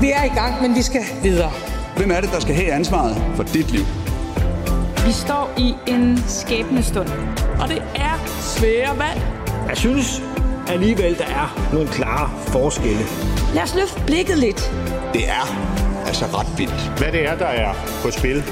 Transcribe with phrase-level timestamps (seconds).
[0.00, 1.52] Vi er i gang, men vi skal videre.
[1.96, 3.84] Hvem er det, der skal have ansvaret for dit liv?
[5.06, 7.08] Vi står i en skæbnestund.
[7.60, 9.22] Og det er svære valg.
[9.68, 10.22] Jeg synes
[10.68, 13.02] alligevel, der er nogle klare forskelle.
[13.54, 14.72] Lad os løfte blikket lidt.
[15.12, 15.46] Det er
[16.06, 16.98] altså ret vildt.
[16.98, 18.44] Hvad det er, der er på spil.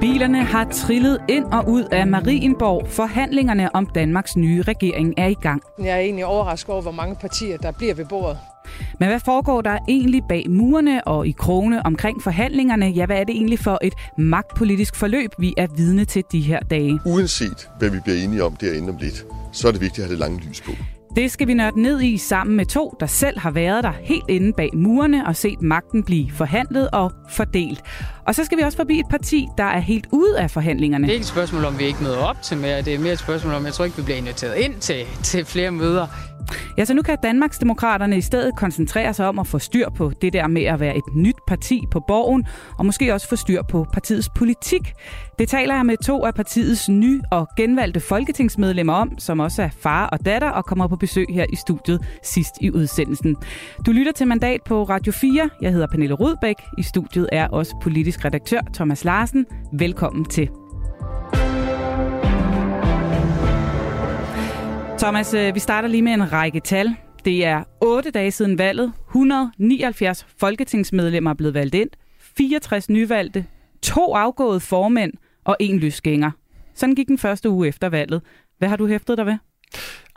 [0.00, 2.88] Bilerne har trillet ind og ud af Marienborg.
[2.88, 5.62] Forhandlingerne om Danmarks nye regering er i gang.
[5.78, 8.38] Jeg er egentlig overrasket over, hvor mange partier, der bliver ved bordet.
[9.00, 12.86] Men hvad foregår der egentlig bag murene og i krone omkring forhandlingerne?
[12.86, 16.60] Ja, hvad er det egentlig for et magtpolitisk forløb, vi er vidne til de her
[16.60, 17.00] dage?
[17.06, 20.12] Uanset hvad vi bliver enige om derinde om lidt, så er det vigtigt at have
[20.12, 20.72] det lange lys på.
[21.16, 24.24] Det skal vi nørde ned i sammen med to, der selv har været der helt
[24.28, 27.82] inde bag murene og set magten blive forhandlet og fordelt.
[28.26, 31.04] Og så skal vi også forbi et parti, der er helt ude af forhandlingerne.
[31.04, 32.82] Det er ikke et spørgsmål om, vi ikke møder op til mere.
[32.82, 35.44] Det er mere et spørgsmål om, jeg tror ikke, vi bliver inviteret ind til, til
[35.44, 36.06] flere møder.
[36.78, 40.32] Ja, så nu kan Danmarksdemokraterne i stedet koncentrere sig om at få styr på det
[40.32, 42.46] der med at være et nyt parti på borgen,
[42.78, 44.92] og måske også få styr på partiets politik.
[45.38, 49.68] Det taler jeg med to af partiets nye og genvalgte folketingsmedlemmer om, som også er
[49.80, 53.36] far og datter og kommer på besøg her i studiet sidst i udsendelsen.
[53.86, 55.50] Du lytter til Mandat på Radio 4.
[55.62, 56.56] Jeg hedder Pernille Rudbæk.
[56.78, 59.46] I studiet er også politisk redaktør Thomas Larsen.
[59.72, 60.67] Velkommen til.
[64.98, 66.94] Thomas, øh, vi starter lige med en række tal.
[67.24, 68.92] Det er 8 dage siden valget.
[69.08, 71.90] 179 folketingsmedlemmer er blevet valgt ind.
[72.20, 73.46] 64 nyvalgte.
[73.82, 75.12] To afgåede formænd
[75.44, 76.30] og en løsgænger.
[76.74, 78.22] Sådan gik den første uge efter valget.
[78.58, 79.36] Hvad har du hæftet dig ved?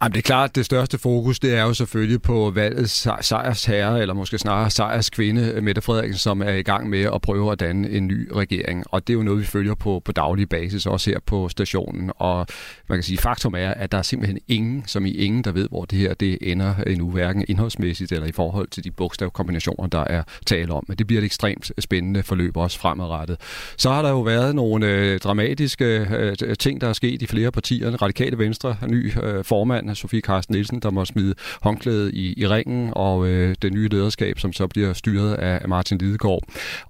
[0.04, 4.02] Jamen, det er klart, at det største fokus, det er jo selvfølgelig på valgets sejrsherre,
[4.02, 7.90] eller måske snarere sejrskvinde, Mette Frederiksen, som er i gang med at prøve at danne
[7.90, 8.84] en ny regering.
[8.92, 12.12] Og det er jo noget, vi følger på, på daglig basis, også her på stationen.
[12.16, 12.48] Og
[12.90, 15.70] man kan sige, faktum er, at der er simpelthen ingen, som i ingen, der ved,
[15.70, 20.04] hvor det her det ender endnu, hverken indholdsmæssigt eller i forhold til de bogstavkombinationer, der
[20.04, 20.84] er tale om.
[20.88, 23.38] Men det bliver et ekstremt spændende forløb også fremadrettet.
[23.78, 27.52] Så har der jo været nogle øh, dramatiske øh, ting, der er sket i flere
[27.52, 28.02] partier.
[28.02, 32.94] Radikale Venstre, ny øh, formand, Sofie Carsten Nielsen, der må smide håndklædet i, i ringen,
[32.96, 36.44] og øh, det nye lederskab, som så bliver styret af Martin Lidegaard.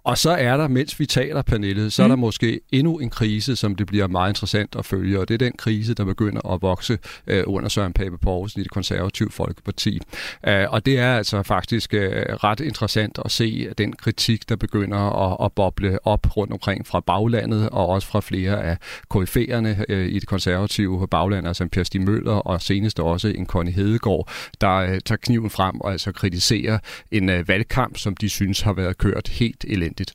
[0.03, 2.19] Og så er der, mens vi taler, Pernille, så er der mm.
[2.19, 5.53] måske endnu en krise, som det bliver meget interessant at følge, og det er den
[5.57, 6.97] krise, der begynder at vokse
[7.28, 10.00] øh, under Søren Pape Poulsen i det konservative Folkeparti.
[10.47, 12.00] Uh, og det er altså faktisk uh,
[12.44, 17.00] ret interessant at se den kritik, der begynder at, at boble op rundt omkring fra
[17.00, 18.78] baglandet, og også fra flere af
[19.13, 23.46] KF'erne uh, i det konservative bagland, altså Per Stig Møller og senest senest også en
[23.46, 24.29] Connie Hedegaard,
[24.62, 26.79] der øh, tager kniven frem og altså kritiserer
[27.12, 30.13] en øh, valgkamp, som de synes har været kørt helt elendigt.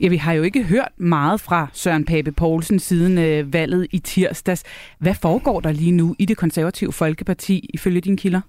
[0.00, 3.98] Ja, vi har jo ikke hørt meget fra Søren Pape Poulsen siden øh, valget i
[3.98, 4.62] tirsdags.
[4.98, 8.40] Hvad foregår der lige nu i det konservative Folkeparti ifølge dine kilder?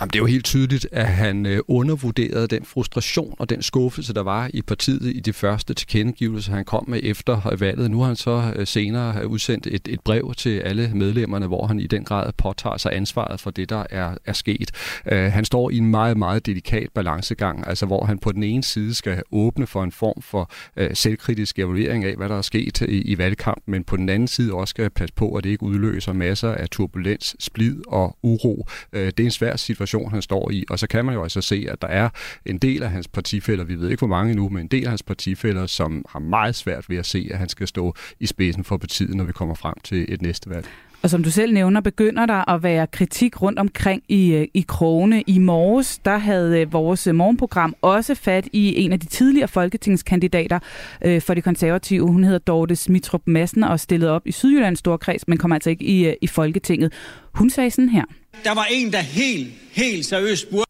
[0.00, 4.14] Jamen, det er jo helt tydeligt, at han øh, undervurderede den frustration og den skuffelse,
[4.14, 7.90] der var i partiet i de første tilkendegivelser, han kom med efter valget.
[7.90, 11.80] Nu har han så øh, senere udsendt et, et brev til alle medlemmerne, hvor han
[11.80, 14.70] i den grad påtager sig ansvaret for det, der er, er sket.
[15.12, 18.64] Uh, han står i en meget, meget delikat balancegang, altså hvor han på den ene
[18.64, 20.50] side skal åbne for en form for
[20.80, 24.28] uh, selvkritisk evaluering af, hvad der er sket i, i valgkampen, men på den anden
[24.28, 28.66] side også skal passe på, at det ikke udløser masser af turbulens, splid og uro.
[28.92, 30.64] Uh, det er en svær situation situation, han står i.
[30.70, 32.08] Og så kan man jo altså se, at der er
[32.46, 34.90] en del af hans partifælder, vi ved ikke hvor mange nu, men en del af
[34.90, 38.64] hans partifælder, som har meget svært ved at se, at han skal stå i spidsen
[38.64, 40.66] for partiet, når vi kommer frem til et næste valg.
[41.02, 44.64] Og som du selv nævner, begynder der at være kritik rundt omkring i, øh, i
[44.68, 45.22] krogene.
[45.26, 50.58] I morges, der havde øh, vores morgenprogram også fat i en af de tidligere folketingskandidater
[51.04, 52.06] øh, for de konservative.
[52.06, 55.84] Hun hedder Dorte Smitrup Madsen og stillede op i Sydjyllands Storkreds, men kom altså ikke
[55.84, 56.92] i, øh, i Folketinget.
[57.34, 58.04] Hun sagde sådan her.
[58.44, 60.68] Der var en, der helt, helt seriøst spurgte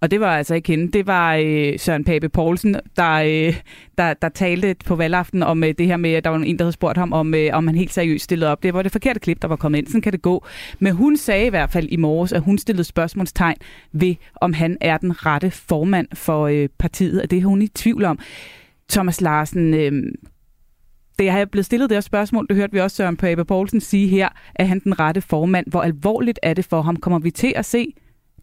[0.00, 0.92] og det var altså ikke hende.
[0.92, 3.60] Det var øh, Søren Pape Poulsen, der, øh,
[3.98, 6.64] der, der talte på valgaften om øh, det her med, at der var en, der
[6.64, 8.62] havde spurgt ham, om, øh, om han helt seriøst stillede op.
[8.62, 9.86] Det var det forkerte klip, der var kommet ind.
[9.86, 10.46] Sådan kan det gå.
[10.78, 13.56] Men hun sagde i hvert fald i morges, at hun stillede spørgsmålstegn
[13.92, 17.22] ved, om han er den rette formand for øh, partiet.
[17.22, 18.18] Og det har hun i tvivl om.
[18.90, 19.92] Thomas Larsen, øh,
[21.18, 24.08] det har blevet stillet det her spørgsmål, det hørte vi også Søren Pape Poulsen sige
[24.08, 25.66] her, at han den rette formand?
[25.70, 26.96] Hvor alvorligt er det for ham?
[26.96, 27.94] Kommer vi til at se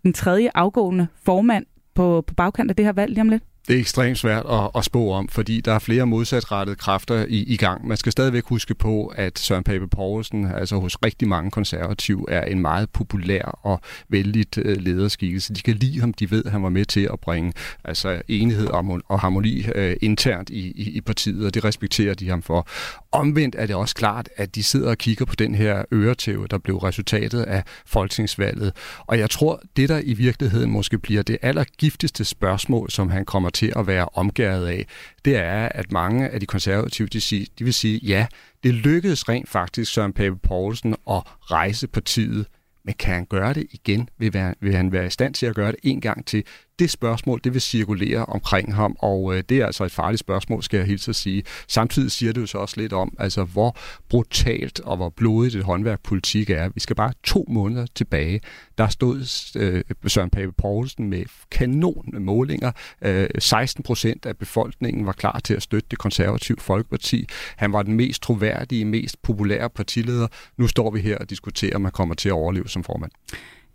[0.03, 3.43] den tredje afgående formand på, på bagkant af det her valg lige om lidt?
[3.67, 7.43] Det er ekstremt svært at, at spå om, fordi der er flere modsatrettede kræfter i,
[7.43, 7.87] i gang.
[7.87, 12.41] Man skal stadigvæk huske på, at Søren Pape Poulsen, altså hos rigtig mange konservative, er
[12.45, 15.53] en meget populær og vældigt øh, lederskikkelse.
[15.53, 17.53] De kan lide ham, de ved, at han var med til at bringe
[17.83, 22.29] altså, enighed og, og harmoni øh, internt i, i, i partiet, og det respekterer de
[22.29, 22.67] ham for.
[23.11, 26.57] Omvendt er det også klart, at de sidder og kigger på den her øretæve, der
[26.57, 28.73] blev resultatet af folketingsvalget.
[28.99, 33.49] Og jeg tror, det der i virkeligheden måske bliver det allergiftigste spørgsmål, som han kommer
[33.55, 34.87] til at være omgæret af,
[35.25, 38.27] det er, at mange af de konservative, de, siger, de vil sige, ja,
[38.63, 42.45] det lykkedes rent faktisk Søren Pape Poulsen at rejse partiet,
[42.85, 44.09] men kan han gøre det igen?
[44.17, 46.43] Vil, være, vil han være i stand til at gøre det en gang til?
[46.79, 50.63] Det spørgsmål, det vil cirkulere omkring ham, og øh, det er altså et farligt spørgsmål,
[50.63, 51.43] skal jeg hilse at sige.
[51.67, 53.77] Samtidig siger det jo så også lidt om, altså hvor
[54.09, 56.69] brutalt og hvor blodigt et håndværk politik er.
[56.69, 58.41] Vi skal bare to måneder tilbage.
[58.77, 59.19] Der stod
[59.55, 62.71] øh, Søren Pape Poulsen med kanon målinger.
[63.01, 67.27] Øh, 16 procent af befolkningen var klar til at støtte det konservative Folkeparti.
[67.55, 70.27] Han var den mest troværdige, mest populære partileder.
[70.57, 73.11] Nu står vi her og diskuterer, om han kommer til at overleve som formand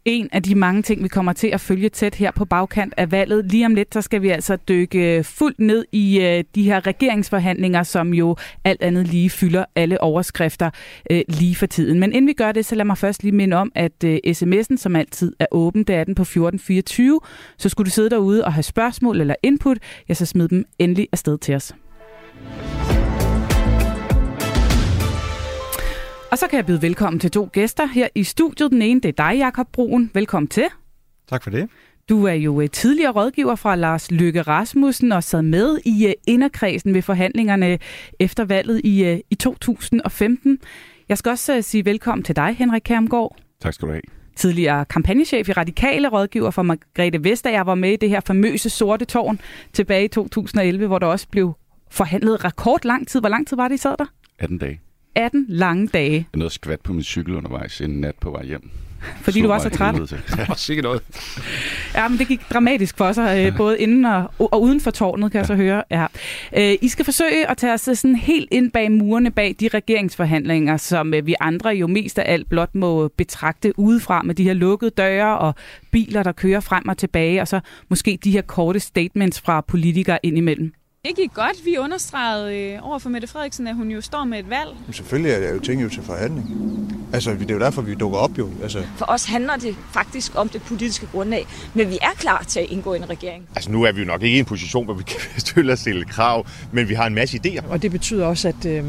[0.05, 3.13] en af de mange ting, vi kommer til at følge tæt her på bagkant af
[3.13, 3.45] valget.
[3.45, 6.87] Lige om lidt, så skal vi altså dykke øh, fuldt ned i øh, de her
[6.87, 10.71] regeringsforhandlinger, som jo alt andet lige fylder alle overskrifter
[11.11, 12.01] øh, lige for tiden.
[12.01, 14.97] Men inden vi gør det, så lad mig først lige minde om, at sms'en, som
[14.97, 17.21] altid er åben, det er den på 1424.
[17.59, 21.09] Så skulle du sidde derude og have spørgsmål eller input, ja, så smid dem endelig
[21.13, 21.75] afsted til os.
[26.31, 28.71] Og så kan jeg byde velkommen til to gæster her i studiet.
[28.71, 30.11] Den ene, det er dig, Jakob Broen.
[30.15, 30.65] Velkommen til.
[31.29, 31.69] Tak for det.
[32.09, 36.13] Du er jo øh, tidligere rådgiver fra Lars Løkke Rasmussen og sad med i øh,
[36.27, 37.79] inderkredsen ved forhandlingerne
[38.21, 40.59] efter valget i, øh, i 2015.
[41.09, 43.37] Jeg skal også sige velkommen til dig, Henrik Kærmgaard.
[43.63, 44.03] Tak skal du have.
[44.37, 49.05] Tidligere kampagnechef i Radikale rådgiver for Margrethe Vestager var med i det her famøse sorte
[49.05, 49.41] tårn
[49.73, 51.55] tilbage i 2011, hvor der også blev
[51.91, 53.21] forhandlet rekord lang tid.
[53.21, 54.07] Hvor lang tid var det, I sad der?
[54.39, 54.81] 18 dage.
[55.15, 56.13] 18 lange dage.
[56.33, 58.71] Jeg nåede skvat på min cykel undervejs en nat på vej hjem.
[59.21, 60.13] Fordi du var så træt?
[60.39, 61.03] Ja, sikkert noget.
[61.95, 65.33] Ja, men det gik dramatisk for sig, øh, både inden og, og uden for tårnet,
[65.33, 65.41] kan ja.
[65.41, 65.83] jeg så høre.
[65.91, 66.07] Ja.
[66.57, 70.77] Øh, I skal forsøge at tage os sådan helt ind bag murene bag de regeringsforhandlinger,
[70.77, 74.55] som øh, vi andre jo mest af alt blot må betragte udefra med de her
[74.55, 75.55] lukkede døre og
[75.91, 80.19] biler, der kører frem og tilbage, og så måske de her korte statements fra politikere
[80.23, 80.73] indimellem.
[81.05, 81.65] Det gik godt.
[81.65, 84.69] Vi understregede øh, over for Mette Frederiksen, at hun jo står med et valg.
[84.87, 86.47] Men selvfølgelig er jo ting jo til forhandling.
[87.13, 88.51] Altså, det er jo derfor, vi dukker op jo.
[88.63, 88.85] Altså.
[88.97, 92.67] For os handler det faktisk om det politiske grundlag, men vi er klar til at
[92.71, 93.49] indgå i en regering.
[93.55, 95.79] Altså, nu er vi jo nok ikke i en position, hvor vi kan stille og
[95.79, 97.71] stille krav, men vi har en masse idéer.
[97.71, 98.85] Og det betyder også, at, øh,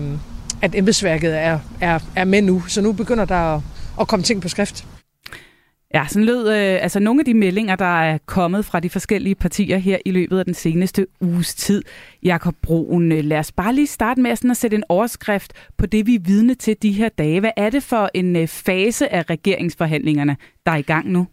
[0.62, 3.62] at embedsværket er, er, er med nu, så nu begynder der at,
[4.00, 4.86] at komme ting på skrift.
[5.94, 9.36] Ja, sådan lød øh, altså nogle af de meldinger, der er kommet fra de forskellige
[9.36, 11.84] partier her i løbet af den seneste uges tid.
[12.24, 15.86] Jakob Broen, øh, lad os bare lige starte med sådan at sætte en overskrift på
[15.86, 17.40] det, vi er vidne til de her dage.
[17.40, 21.28] Hvad er det for en øh, fase af regeringsforhandlingerne, der er i gang nu?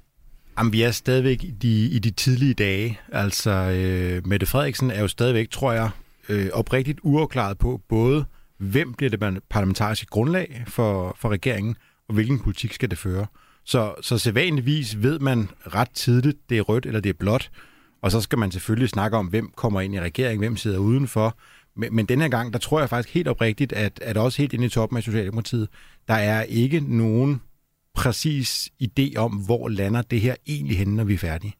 [0.58, 3.00] Jamen, vi er stadigvæk i de, i de tidlige dage.
[3.12, 5.90] Altså, øh, Mette Frederiksen er jo stadigvæk, tror jeg,
[6.28, 8.24] øh, oprigtigt uafklaret på både,
[8.58, 11.76] hvem bliver det parlamentariske grundlag for, for regeringen,
[12.08, 13.26] og hvilken politik skal det føre.
[13.68, 17.50] Så, så sædvanligvis ved man ret tidligt, det er rødt eller det er blåt,
[18.02, 21.36] og så skal man selvfølgelig snakke om, hvem kommer ind i regeringen, hvem sidder udenfor.
[21.76, 24.66] Men, men denne gang, der tror jeg faktisk helt oprigtigt, at, at også helt inde
[24.66, 25.68] i toppen af Socialdemokratiet,
[26.08, 27.40] der er ikke nogen
[27.94, 31.54] præcis idé om, hvor lander det her egentlig henne, når vi er færdige.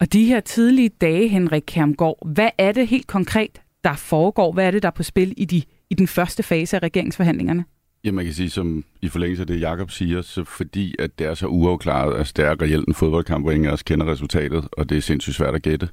[0.00, 4.52] Og de her tidlige dage, Henrik Kermgaard, hvad er det helt konkret, der foregår?
[4.52, 7.64] Hvad er det, der er på spil i, de, i den første fase af regeringsforhandlingerne?
[8.04, 11.26] Ja, man kan sige, som i forlængelse af det, Jakob siger, så fordi at det
[11.26, 14.68] er så uafklaret, altså det er reelt en fodboldkamp, hvor ingen af os kender resultatet,
[14.72, 15.88] og det er sindssygt svært at gætte,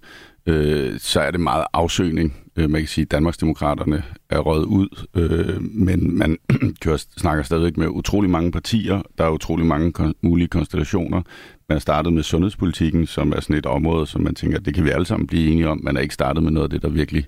[0.46, 2.36] øh, så er det meget afsøgning.
[2.56, 6.38] Øh, man kan sige, at Danmarksdemokraterne er røget ud, øh, men man
[6.82, 9.02] kører, snakker stadigvæk med utrolig mange partier.
[9.18, 11.22] Der er utrolig mange kon- mulige konstellationer.
[11.70, 14.86] Man startede startet med sundhedspolitikken, som er sådan et område, som man tænker, det kan
[14.86, 15.80] vi alle sammen blive enige om.
[15.84, 17.26] Man er ikke startet med noget af det, der virkelig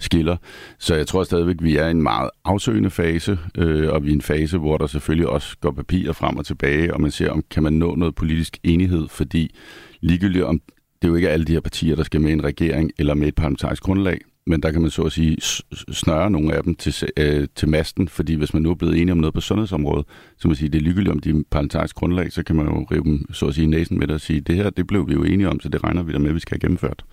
[0.00, 0.36] skiller.
[0.78, 4.12] Så jeg tror stadigvæk, vi er i en meget afsøgende fase, øh, og vi er
[4.12, 7.30] i en fase, hvor der selvfølgelig også går papirer frem og tilbage, og man ser,
[7.30, 9.54] om kan man nå noget politisk enighed, fordi
[10.00, 10.60] ligegyldigt om
[11.02, 13.28] det er jo ikke alle de her partier, der skal med en regering eller med
[13.28, 15.36] et parlamentarisk grundlag, men der kan man så at sige
[15.92, 19.12] snøre nogle af dem til, øh, til masten, fordi hvis man nu er blevet enige
[19.12, 20.06] om noget på sundhedsområdet,
[20.38, 23.04] så man sige, det er ligegyldigt om de parlamentarisk grundlag, så kan man jo rive
[23.04, 25.22] dem så at sige næsen med det og sige, det her, det blev vi jo
[25.22, 27.04] enige om, så det regner vi der med, at vi skal have gennemført.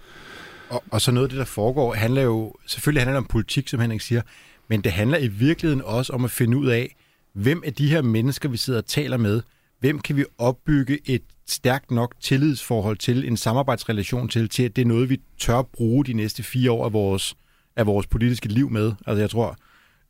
[0.70, 3.68] Og, og så noget af det, der foregår, handler jo, selvfølgelig handler det om politik,
[3.68, 4.22] som Henrik siger,
[4.68, 6.96] men det handler i virkeligheden også om at finde ud af,
[7.34, 9.42] hvem er de her mennesker, vi sidder og taler med,
[9.80, 14.82] hvem kan vi opbygge et stærkt nok tillidsforhold til, en samarbejdsrelation til, til at det
[14.82, 17.36] er noget, vi tør bruge de næste fire år af vores,
[17.76, 18.92] af vores politiske liv med.
[19.08, 19.58] Altså jeg tror,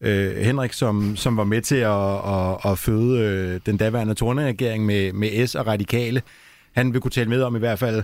[0.01, 4.85] øh, Henrik, som, som var med til at, at, at føde øh, den daværende torneregering
[4.85, 6.21] med, med S og Radikale,
[6.71, 8.03] han vil kunne tale med om i hvert fald,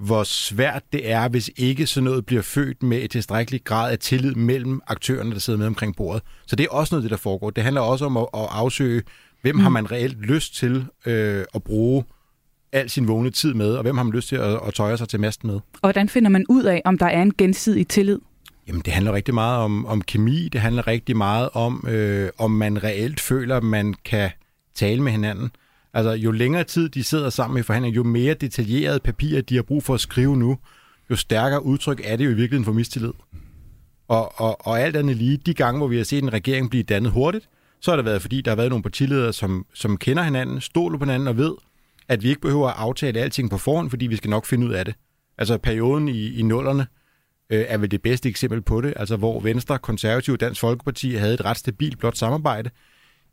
[0.00, 3.98] hvor svært det er, hvis ikke sådan noget bliver født med et tilstrækkeligt grad af
[3.98, 6.22] tillid mellem aktørerne, der sidder med omkring bordet.
[6.46, 7.50] Så det er også noget, det der foregår.
[7.50, 9.02] Det handler også om at, at afsøge,
[9.42, 9.60] hvem mm.
[9.60, 12.04] har man reelt lyst til øh, at bruge
[12.72, 15.08] al sin vågne tid med, og hvem har man lyst til at, at tøje sig
[15.08, 15.54] til mast med.
[15.54, 18.18] Og hvordan finder man ud af, om der er en gensidig tillid?
[18.68, 20.48] Jamen, det handler rigtig meget om, om kemi.
[20.52, 24.30] Det handler rigtig meget om, øh, om man reelt føler, at man kan
[24.74, 25.50] tale med hinanden.
[25.94, 29.62] Altså, jo længere tid de sidder sammen i forhandling, jo mere detaljerede papirer de har
[29.62, 30.58] brug for at skrive nu,
[31.10, 33.12] jo stærkere udtryk er det jo i virkeligheden for mistillid.
[34.08, 36.82] Og, og, og alt andet lige, de gange, hvor vi har set en regering blive
[36.82, 37.48] dannet hurtigt,
[37.80, 40.98] så har det været, fordi der har været nogle partiledere, som, som kender hinanden, stoler
[40.98, 41.54] på hinanden og ved,
[42.08, 44.72] at vi ikke behøver at aftale alting på forhånd, fordi vi skal nok finde ud
[44.72, 44.94] af det.
[45.38, 46.86] Altså perioden i, i nullerne
[47.50, 51.14] øh, er vel det bedste eksempel på det, altså hvor Venstre, Konservative og Dansk Folkeparti
[51.14, 52.70] havde et ret stabilt blot samarbejde.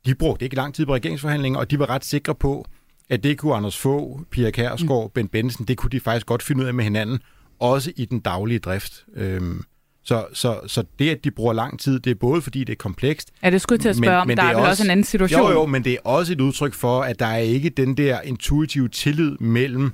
[0.07, 2.65] De brugte ikke lang tid på regeringsforhandlinger, og de var ret sikre på,
[3.09, 5.11] at det kunne Anders Få, Pia Kærsgaard, mm.
[5.13, 7.19] Ben Benson, det kunne de faktisk godt finde ud af med hinanden,
[7.59, 9.05] også i den daglige drift.
[9.15, 9.63] Øhm,
[10.03, 12.77] så, så, så det, at de bruger lang tid, det er både fordi, det er
[12.77, 13.31] komplekst.
[13.43, 14.89] Ja, det skulle til at spørge men, om, men der er, er også, også en
[14.89, 15.41] anden situation.
[15.41, 18.21] Jo, jo, men det er også et udtryk for, at der er ikke den der
[18.21, 19.91] intuitive tillid mellem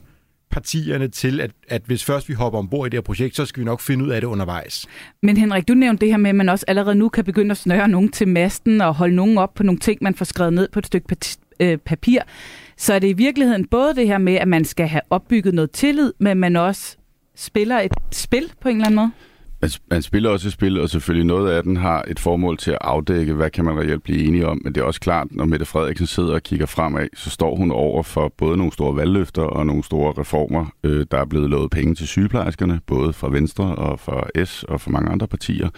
[0.54, 3.62] partierne til, at, at hvis først vi hopper ombord i det her projekt, så skal
[3.62, 4.86] vi nok finde ud af det undervejs.
[5.24, 7.58] Men Henrik, du nævnte det her med, at man også allerede nu kan begynde at
[7.58, 10.70] snøre nogen til masten og holde nogen op på nogle ting, man får skrevet ned
[10.72, 11.16] på et stykke
[11.60, 12.22] øh, papir.
[12.78, 15.72] Så er det i virkeligheden både det her med, at man skal have opbygget noget
[15.72, 16.98] tillid, men man også
[17.36, 19.12] spiller et spil på en eller anden måde?
[19.64, 22.72] Man, man spiller også et spil, og selvfølgelig noget af den har et formål til
[22.72, 24.62] at afdække, hvad kan man reelt blive enige om.
[24.64, 27.72] Men det er også klart, når Mette Frederiksen sidder og kigger fremad, så står hun
[27.72, 30.66] over for både nogle store valgløfter og nogle store reformer.
[30.84, 34.82] Øh, der er blevet lovet penge til sygeplejerskerne, både fra Venstre og fra S og
[34.82, 35.70] fra mange andre partier.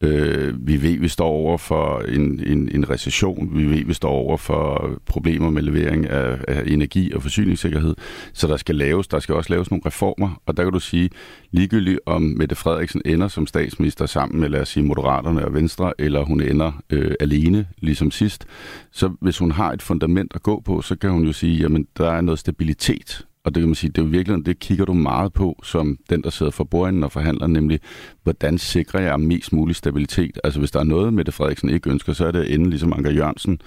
[0.00, 3.56] Øh, vi ved, vi står over for en, en, en recession.
[3.56, 7.94] Vi ved, vi står over for problemer med levering af, af energi og forsyningssikkerhed.
[8.32, 10.40] Så der skal laves, der skal også laves nogle reformer.
[10.46, 11.10] Og der kan du sige,
[11.50, 15.92] ligegyldigt om Mette Frederiksen ender som statsminister sammen med, lad os sige, Moderaterne og Venstre,
[15.98, 18.46] eller hun ender øh, alene, ligesom sidst.
[18.92, 21.86] Så hvis hun har et fundament at gå på, så kan hun jo sige, jamen
[21.96, 24.84] der er noget stabilitet og det kan man sige, det er jo virkelig, det kigger
[24.84, 27.80] du meget på som den, der sidder for bordenden og forhandler, nemlig,
[28.22, 30.40] hvordan sikrer jeg mest mulig stabilitet?
[30.44, 33.10] Altså hvis der er noget, Mette Frederiksen ikke ønsker, så er det endelig ligesom Anker
[33.10, 33.60] Jørgensen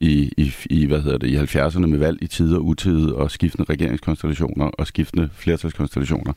[0.00, 3.30] i, i, i, hvad hedder det, i 70'erne med valg i tid og utid og
[3.30, 6.32] skiftende regeringskonstellationer og skiftende flertalskonstellationer.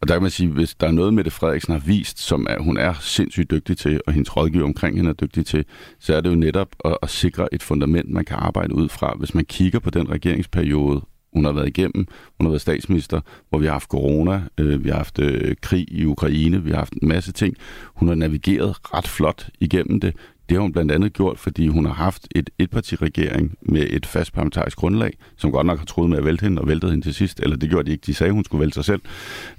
[0.00, 2.62] Og der kan man sige, hvis der er noget, Mette Frederiksen har vist, som er,
[2.62, 5.64] hun er sindssygt dygtig til, og hendes rådgiver omkring hende er dygtig til,
[5.98, 9.14] så er det jo netop at, at sikre et fundament, man kan arbejde ud fra.
[9.18, 12.06] Hvis man kigger på den regeringsperiode, hun har været igennem.
[12.38, 13.20] Hun har været statsminister,
[13.50, 16.78] hvor vi har haft corona, øh, vi har haft øh, krig i Ukraine, vi har
[16.78, 17.56] haft en masse ting.
[17.94, 20.14] Hun har navigeret ret flot igennem det.
[20.48, 24.32] Det har hun blandt andet gjort, fordi hun har haft et etpartiregering med et fast
[24.32, 27.14] parlamentarisk grundlag, som godt nok har troet med at vælte hende og væltet hende til
[27.14, 27.40] sidst.
[27.40, 29.00] Eller det gjorde de ikke, de sagde, hun skulle vælte sig selv.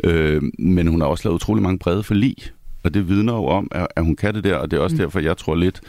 [0.03, 2.35] Øh, men hun har også lavet utrolig mange brede forlig,
[2.83, 4.95] og det vidner jo om, at, at hun kan det der, og det er også
[4.95, 4.99] mm.
[4.99, 5.81] derfor, jeg tror lidt,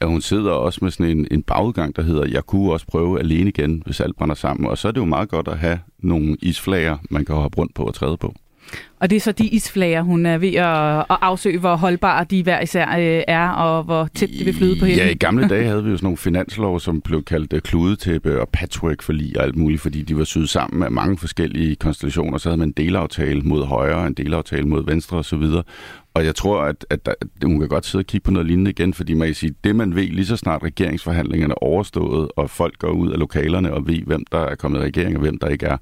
[0.00, 3.18] at hun sidder også med sådan en, en bagudgang, der hedder, jeg kunne også prøve
[3.18, 4.70] alene igen, hvis alt brænder sammen.
[4.70, 7.74] Og så er det jo meget godt at have nogle isflager, man kan hoppe rundt
[7.74, 8.34] på og træde på.
[9.00, 12.42] Og det er så de isflager, hun er ved at, at afsøge, hvor holdbare de
[12.42, 15.02] hver især øh, er, og hvor tæt de vil flyde på hende.
[15.02, 18.40] Ja, i gamle dage havde vi jo sådan nogle finanslov, som blev kaldt øh, kludetæppe
[18.40, 21.76] og patchwork for lige og alt muligt, fordi de var syet sammen af mange forskellige
[21.76, 22.38] konstellationer.
[22.38, 25.44] Så havde man en delaftale mod højre, en delaftale mod venstre osv.
[26.18, 28.46] Og jeg tror, at, at, der, at hun kan godt sidde og kigge på noget
[28.46, 32.28] lignende igen, fordi man kan sige, det man ved lige så snart regeringsforhandlingerne er overstået,
[32.36, 35.20] og folk går ud af lokalerne og ved, hvem der er kommet i regering og
[35.20, 35.76] hvem der ikke er,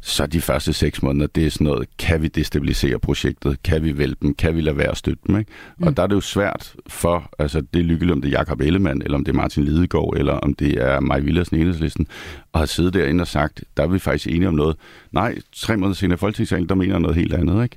[0.00, 3.62] så de første seks måneder, det er sådan noget, kan vi destabilisere projektet?
[3.62, 4.34] Kan vi vælge dem?
[4.34, 5.38] Kan vi lade være at støtte dem?
[5.38, 5.50] Ikke?
[5.78, 5.86] Mm.
[5.86, 8.60] Og der er det jo svært for, altså det er lykkeligt, om det er Jakob
[8.60, 12.06] Ellemann, eller om det er Martin Lidegaard, eller om det er Maj Villersen enhedslisten,
[12.52, 14.76] og har siddet derinde og sagt, der er vi faktisk enige om noget.
[15.12, 17.76] Nej, tre måneder senere i Folketingssalen, der mener noget helt andet, ikke?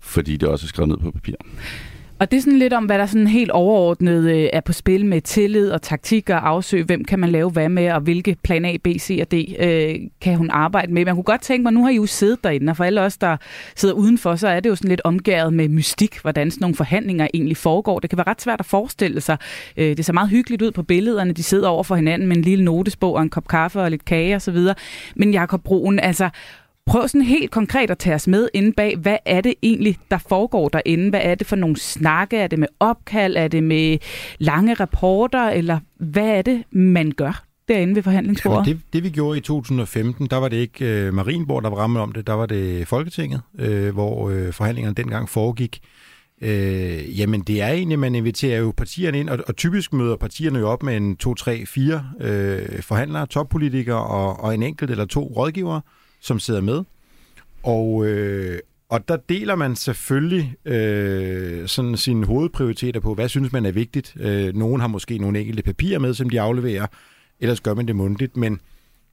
[0.00, 1.34] Fordi det også er skrevet ned på papir.
[2.20, 5.06] Og det er sådan lidt om, hvad der sådan helt overordnet øh, er på spil
[5.06, 8.64] med tillid og taktik og afsøge, hvem kan man lave hvad med, og hvilke plan
[8.64, 11.04] A, B, C og D øh, kan hun arbejde med.
[11.04, 13.16] Man kunne godt tænke mig, nu har I jo siddet derinde, og for alle os,
[13.16, 13.36] der
[13.76, 17.28] sidder udenfor, så er det jo sådan lidt omgæret med mystik, hvordan sådan nogle forhandlinger
[17.34, 17.98] egentlig foregår.
[17.98, 19.36] Det kan være ret svært at forestille sig.
[19.76, 22.42] Øh, det ser meget hyggeligt ud på billederne, de sidder over for hinanden med en
[22.42, 24.58] lille notesbog og en kop kaffe og lidt kage osv.
[25.16, 26.28] Men Jakob Broen, altså
[26.86, 30.18] Prøv sådan helt konkret at tage os med inde bag, hvad er det egentlig, der
[30.18, 31.10] foregår derinde?
[31.10, 32.36] Hvad er det for nogle snakke?
[32.36, 33.36] Er det med opkald?
[33.36, 33.98] Er det med
[34.38, 35.48] lange rapporter?
[35.48, 38.66] Eller hvad er det, man gør derinde ved forhandlingsbordet?
[38.66, 41.76] Ja, det, det vi gjorde i 2015, der var det ikke øh, Marienborg, der var
[41.76, 45.80] ramme om det, der var det Folketinget, øh, hvor øh, forhandlingerne dengang foregik.
[46.42, 50.58] Øh, jamen, det er egentlig, man inviterer jo partierne ind, og, og typisk møder partierne
[50.58, 55.04] jo op med en 2, 3, 4 øh, forhandlere, toppolitikere og, og en enkelt eller
[55.04, 55.80] to rådgivere,
[56.20, 56.82] som sidder med.
[57.62, 58.58] Og, øh,
[58.88, 64.16] og der deler man selvfølgelig øh, sådan sine hovedprioriteter på, hvad synes man er vigtigt.
[64.20, 66.86] Øh, nogen har måske nogle enkelte papirer med, som de afleverer,
[67.40, 68.60] ellers gør man det mundtligt, men,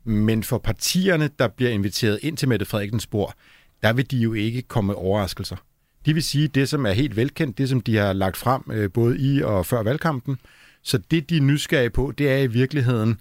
[0.04, 3.34] men for partierne, der bliver inviteret ind til Mette Frederiksens bord,
[3.84, 5.56] der vil de jo ikke komme med overraskelser.
[6.06, 8.92] De vil sige det, som er helt velkendt, det som de har lagt frem øh,
[8.92, 10.38] både i og før valgkampen.
[10.84, 13.20] Så det, de er nysgerrige på, det er i virkeligheden,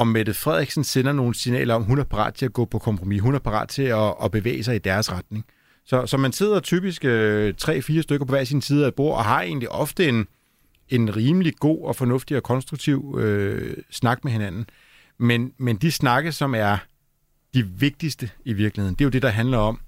[0.00, 3.20] om Mette Frederiksen sender nogle signaler om, hun er parat til at gå på kompromis,
[3.20, 5.44] hun er parat til at, at bevæge sig i deres retning.
[5.84, 9.16] Så, så man sidder typisk øh, tre-fire stykker på hver sin side af et bord,
[9.16, 10.26] og har egentlig ofte en,
[10.88, 14.66] en rimelig god og fornuftig og konstruktiv øh, snak med hinanden.
[15.18, 16.76] Men, men de snakke, som er
[17.54, 19.80] de vigtigste i virkeligheden, det er jo det, der handler om,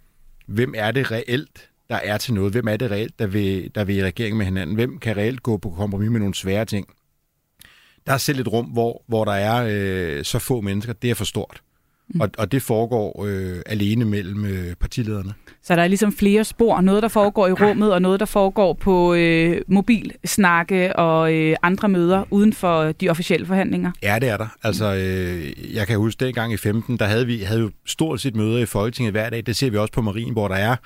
[0.46, 2.52] hvem er det reelt, der er til noget?
[2.52, 4.76] Hvem er det reelt, der vil, der vil i regering med hinanden?
[4.76, 6.86] Hvem kan reelt gå på kompromis med nogle svære ting?
[8.06, 10.92] Der er selv et rum, hvor, hvor der er øh, så få mennesker.
[10.92, 11.62] Det er for stort.
[12.14, 12.20] Mm.
[12.20, 15.34] Og, og det foregår øh, alene mellem øh, partilederne.
[15.62, 16.80] Så der er ligesom flere spor.
[16.80, 21.88] Noget, der foregår i rummet, og noget, der foregår på øh, mobilsnakke og øh, andre
[21.88, 23.92] møder uden for de officielle forhandlinger.
[24.02, 24.56] Ja, det er der.
[24.62, 28.36] Altså, øh, jeg kan huske, dengang i 15, der havde vi havde jo stort set
[28.36, 29.46] møder i Folketinget hver dag.
[29.46, 30.76] Det ser vi også på Marien, hvor der er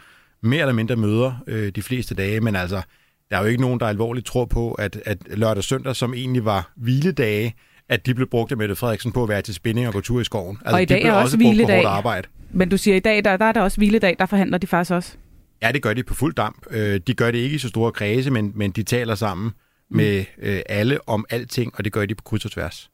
[0.43, 2.83] mere eller mindre møder øh, de fleste dage, men altså,
[3.31, 6.15] der er jo ikke nogen, der alvorligt tror på, at, at lørdag og søndag, som
[6.15, 7.55] egentlig var hviledage,
[7.89, 10.21] at de blev brugt af Mette Frederiksen på at være til spænding og gå tur
[10.21, 10.59] i skoven.
[10.61, 11.83] Altså, og i dag de blev er også, også brugt hviledag.
[11.83, 12.29] på arbejde.
[12.51, 14.91] Men du siger, i dag der, der er der også hviledag, der forhandler de faktisk
[14.91, 15.17] også.
[15.63, 16.67] Ja, det gør de på fuld damp.
[16.71, 19.97] Øh, de gør det ikke i så store kredse, men, men de taler sammen mm.
[19.97, 22.91] med øh, alle om alting, og det gør de på kryds og tværs.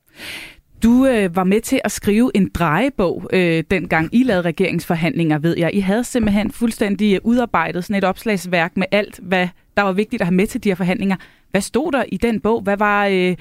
[0.83, 5.59] Du øh, var med til at skrive en drejebog, øh, dengang I lavede regeringsforhandlinger, ved
[5.59, 5.75] jeg.
[5.75, 10.27] I havde simpelthen fuldstændig udarbejdet sådan et opslagsværk med alt, hvad der var vigtigt at
[10.27, 11.17] have med til de her forhandlinger.
[11.51, 12.63] Hvad stod der i den bog?
[12.63, 13.37] Hvad var øh,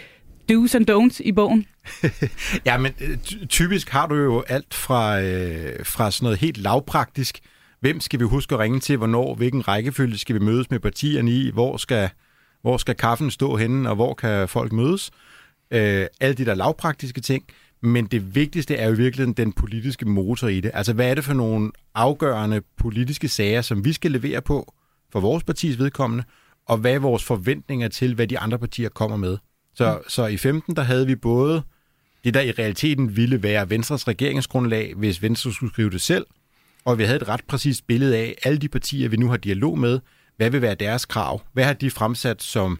[0.51, 1.65] do's and don'ts i bogen?
[2.65, 3.17] ja, men øh,
[3.50, 7.39] typisk har du jo alt fra, øh, fra sådan noget helt lavpraktisk.
[7.79, 11.31] Hvem skal vi huske at ringe til, hvornår, hvilken rækkefølge skal vi mødes med partierne
[11.31, 12.09] i, hvor skal,
[12.61, 15.11] hvor skal kaffen stå henne, og hvor kan folk mødes?
[15.71, 17.43] Øh, alle de der lavpraktiske ting.
[17.83, 20.71] Men det vigtigste er jo virkelig den politiske motor i det.
[20.73, 24.73] Altså, hvad er det for nogle afgørende politiske sager, som vi skal levere på
[25.11, 26.24] for vores partis vedkommende,
[26.65, 29.37] og hvad er vores forventninger til, hvad de andre partier kommer med?
[29.75, 30.09] Så, mm.
[30.09, 31.63] så i 15, der havde vi både
[32.24, 36.25] det, der i realiteten ville være Venstres regeringsgrundlag, hvis Venstre skulle skrive det selv,
[36.85, 39.79] og vi havde et ret præcist billede af alle de partier, vi nu har dialog
[39.79, 40.00] med,
[40.37, 41.41] hvad vil være deres krav?
[41.53, 42.79] Hvad har de fremsat som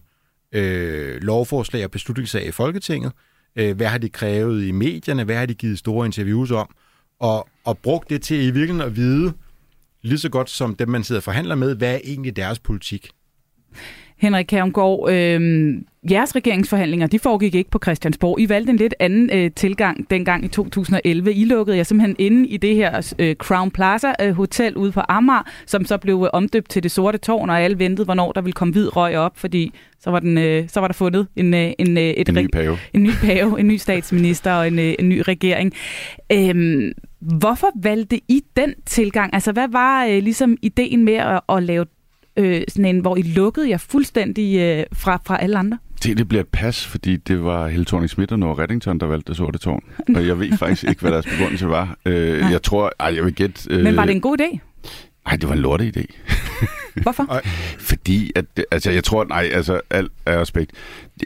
[0.52, 3.12] øh, lovforslag og beslutningssag i Folketinget?
[3.56, 5.24] Øh, hvad har de krævet i medierne?
[5.24, 6.74] Hvad har de givet store interviews om?
[7.20, 9.32] Og, og brugt det til i virkeligheden at vide,
[10.02, 13.10] lige så godt som dem, man sidder og forhandler med, hvad er egentlig deres politik?
[14.22, 15.74] Henrik Kærumgaard, øh,
[16.10, 18.40] jeres regeringsforhandlinger, de foregik ikke på Christiansborg.
[18.40, 21.34] I valgte en lidt anden øh, tilgang dengang i 2011.
[21.34, 25.00] I lukkede jer simpelthen inde i det her øh, Crown Plaza øh, Hotel ude på
[25.08, 28.40] Amager, som så blev øh, omdøbt til det sorte tårn, og alle ventede, hvornår der
[28.40, 31.54] ville komme hvid røg op, fordi så var, den, øh, så var der fundet en,
[31.54, 32.78] øh, en, øh, et en ny pave.
[32.92, 35.72] En ny pave, en ny statsminister og en, øh, en ny regering.
[36.32, 39.34] Øh, hvorfor valgte I den tilgang?
[39.34, 41.86] Altså, hvad var øh, ligesom ideen med at, at lave
[42.36, 45.78] øh, sådan en, hvor I lukkede jer fuldstændig øh, fra, fra alle andre?
[46.02, 49.06] Det, det bliver et pas, fordi det var Helle thorning Schmidt og Nora Reddington, der
[49.06, 49.84] valgte det sorte tårn.
[50.16, 51.96] Og jeg ved faktisk ikke, hvad deres begrundelse var.
[52.06, 53.60] Øh, jeg tror, ej, jeg vil gætte...
[53.70, 54.58] Øh, Men var det en god idé?
[55.26, 56.04] Nej, det var en lorte idé.
[57.02, 57.40] Hvorfor?
[57.78, 60.72] Fordi, at, altså jeg tror, nej, altså alt er respekt.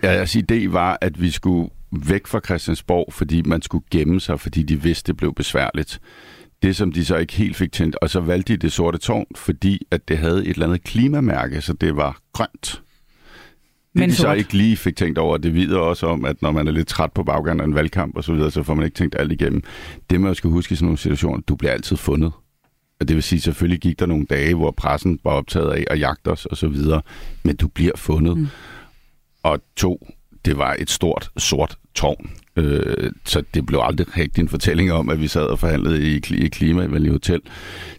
[0.02, 4.62] Altså idé var, at vi skulle væk fra Christiansborg, fordi man skulle gemme sig, fordi
[4.62, 6.00] de vidste, det blev besværligt.
[6.62, 9.26] Det, som de så ikke helt fik tændt, og så valgte de det sorte tårn,
[9.34, 12.82] fordi at det havde et eller andet klimamærke, så det var grønt.
[13.96, 14.38] Det, Men de så sort.
[14.38, 17.12] ikke lige fik tænkt over, det videre også om, at når man er lidt træt
[17.12, 19.62] på baggrund af en valgkamp og så videre, så får man ikke tænkt alt igennem.
[20.10, 22.32] Det man skal huske i sådan nogle situationer, du bliver altid fundet.
[23.00, 26.00] Og det vil sige, selvfølgelig gik der nogle dage, hvor pressen var optaget af at
[26.00, 27.02] jagte os og så videre,
[27.42, 28.38] men du bliver fundet.
[28.38, 28.46] Mm.
[29.42, 30.08] Og to,
[30.46, 32.30] det var et stort, sort tårn.
[32.56, 36.20] Øh, så det blev aldrig rigtig en fortælling om, at vi sad og forhandlede i,
[36.30, 37.40] i Klimavenlig Hotel.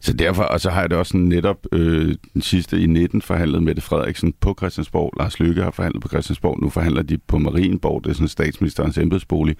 [0.01, 3.21] Så derfor, og så har jeg det også sådan netop øh, den sidste i 19
[3.21, 5.13] forhandlet Mette Frederiksen på Christiansborg.
[5.19, 6.61] Lars Løkke har forhandlet på Christiansborg.
[6.61, 8.03] Nu forhandler de på Marienborg.
[8.03, 9.55] Det er sådan statsministerens embedsbolig.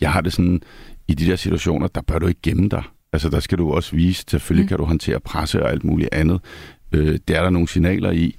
[0.00, 0.62] Jeg har det sådan,
[1.08, 2.82] i de der situationer, der bør du ikke gemme dig.
[3.12, 4.68] Altså, der skal du også vise, selvfølgelig mm.
[4.68, 6.40] kan du håndtere presse og alt muligt andet,
[6.92, 8.36] Øh, det er der nogle signaler i.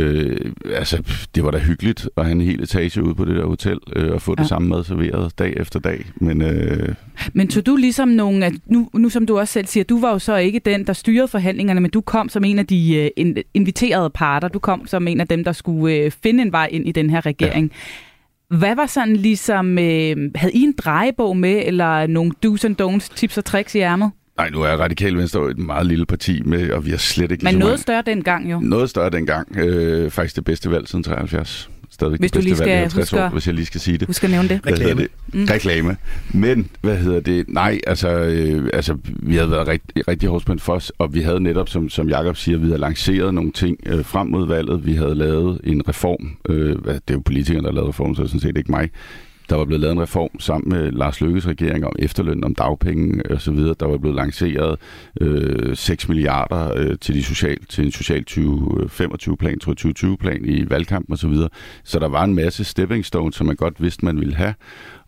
[0.00, 1.02] Øh, altså,
[1.34, 4.12] det var da hyggeligt at have en hel etage ude på det der hotel øh,
[4.12, 4.42] og få ja.
[4.42, 6.04] det samme mad serveret dag efter dag.
[6.16, 6.94] Men, øh...
[7.32, 10.12] men tog du ligesom nogle af, nu, nu som du også selv siger, du var
[10.12, 13.42] jo så ikke den, der styrede forhandlingerne, men du kom som en af de uh,
[13.54, 14.48] inviterede parter.
[14.48, 17.10] Du kom som en af dem, der skulle uh, finde en vej ind i den
[17.10, 17.72] her regering.
[18.50, 18.56] Ja.
[18.56, 23.14] Hvad var sådan ligesom, øh, havde I en drejebog med, eller nogle do's and don'ts,
[23.16, 24.10] tips og tricks i ærmet?
[24.40, 27.44] Nej, nu er Radikal Venstre et meget lille parti, med, og vi har slet ikke...
[27.44, 28.60] Men noget større dengang jo.
[28.62, 29.56] Noget større dengang.
[29.56, 32.80] Øh, faktisk det bedste valg siden 73 stadigvæk hvis det bedste lige skal valg i
[32.80, 34.06] 50 huske, år, hvis jeg lige skal sige det.
[34.06, 34.60] Husk at nævne det.
[34.66, 35.02] Reklame.
[35.02, 35.10] Det?
[35.32, 35.44] Mm.
[35.44, 35.96] Reklame.
[36.34, 37.44] Men, hvad hedder det?
[37.48, 41.40] Nej, altså, øh, altså vi havde været rigtig, rigtig hårdt for os, og vi havde
[41.40, 44.86] netop, som, som Jakob siger, vi havde lanceret nogle ting øh, frem mod valget.
[44.86, 46.36] Vi havde lavet en reform.
[46.48, 48.70] Øh, det er jo politikerne, der har lavet reformen, så det er sådan set ikke
[48.70, 48.90] mig.
[49.50, 53.22] Der var blevet lavet en reform sammen med Lars Løkkes regering om efterløn, om dagpenge
[53.24, 53.56] øh, osv.
[53.56, 54.78] Der var blevet lanceret
[55.20, 61.12] øh, 6 milliarder øh, til, de social, til en social 2025-plan, øh, 2020-plan i valgkampen
[61.12, 61.34] osv.
[61.34, 61.48] Så,
[61.84, 64.54] så der var en masse stepping stones, som man godt vidste, man ville have.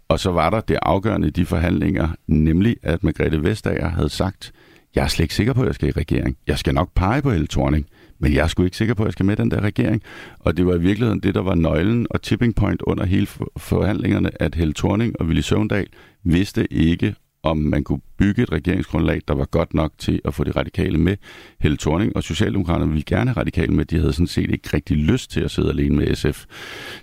[0.08, 4.52] Og så var der det afgørende i de forhandlinger, nemlig at Margrethe Vestager havde sagt,
[4.94, 6.36] jeg er slet ikke sikker på, at jeg skal i regering.
[6.46, 7.86] Jeg skal nok pege på Helle Thorning.
[8.22, 10.02] Men jeg er sgu ikke sikker på, at jeg skal med den der regering.
[10.38, 14.42] Og det var i virkeligheden det, der var nøglen og tipping point under hele forhandlingerne,
[14.42, 15.86] at Helle Thorning og Willy Søvndal
[16.24, 20.44] vidste ikke, om man kunne bygge et regeringsgrundlag, der var godt nok til at få
[20.44, 21.16] de radikale med.
[21.60, 23.84] Helle Thorning og Socialdemokraterne ville gerne have radikale med.
[23.84, 26.44] De havde sådan set ikke rigtig lyst til at sidde alene med SF.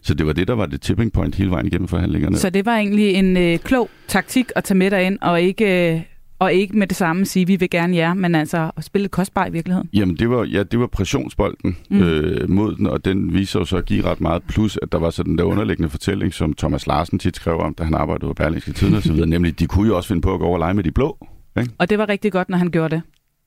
[0.01, 2.37] Så det var det, der var det tipping point hele vejen igennem forhandlingerne.
[2.37, 5.95] Så det var egentlig en øh, klog taktik at tage med dig ind, og ikke...
[5.95, 6.01] Øh
[6.39, 9.45] og ikke med det samme sige, vi vil gerne jer, men altså at spille kostbar
[9.45, 9.89] i virkeligheden.
[9.93, 12.01] Jamen, det var, ja, det var pressionsbolden mm.
[12.01, 14.43] øh, mod den, og den viser jo så at give ret meget.
[14.43, 17.83] Plus, at der var sådan der underliggende fortælling, som Thomas Larsen tit skrev om, da
[17.83, 20.33] han arbejdede på Berlingske Tiden og så videre, nemlig, de kunne jo også finde på
[20.33, 21.27] at gå over og lege med de blå.
[21.59, 21.71] Ikke?
[21.77, 23.01] Og det var rigtig godt, når han gjorde det.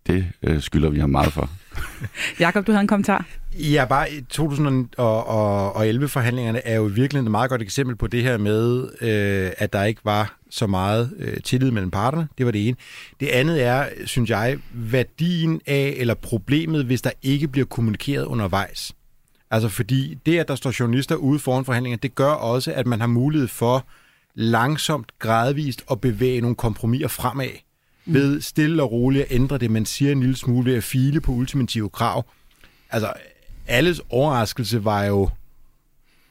[0.07, 1.51] Det øh, skylder vi ham meget for.
[2.41, 3.27] Jakob, du havde en kommentar.
[3.55, 9.51] Ja, bare 2011-forhandlingerne er jo virkelig et meget godt eksempel på det her med, øh,
[9.59, 12.29] at der ikke var så meget øh, tillid mellem parterne.
[12.39, 12.77] Det var det ene.
[13.21, 18.93] Det andet er, synes jeg, værdien af, eller problemet, hvis der ikke bliver kommunikeret undervejs.
[19.51, 23.01] Altså fordi det, at der står journalister ude foran forhandlinger, det gør også, at man
[23.01, 23.87] har mulighed for
[24.35, 27.49] langsomt, gradvist at bevæge nogle kompromiser fremad.
[28.05, 28.15] Mm.
[28.15, 31.21] Ved stille og roligt at ændre det, man siger en lille smule ved at file
[31.21, 32.25] på ultimative krav.
[32.91, 33.13] Altså,
[33.67, 35.29] alles overraskelse var jo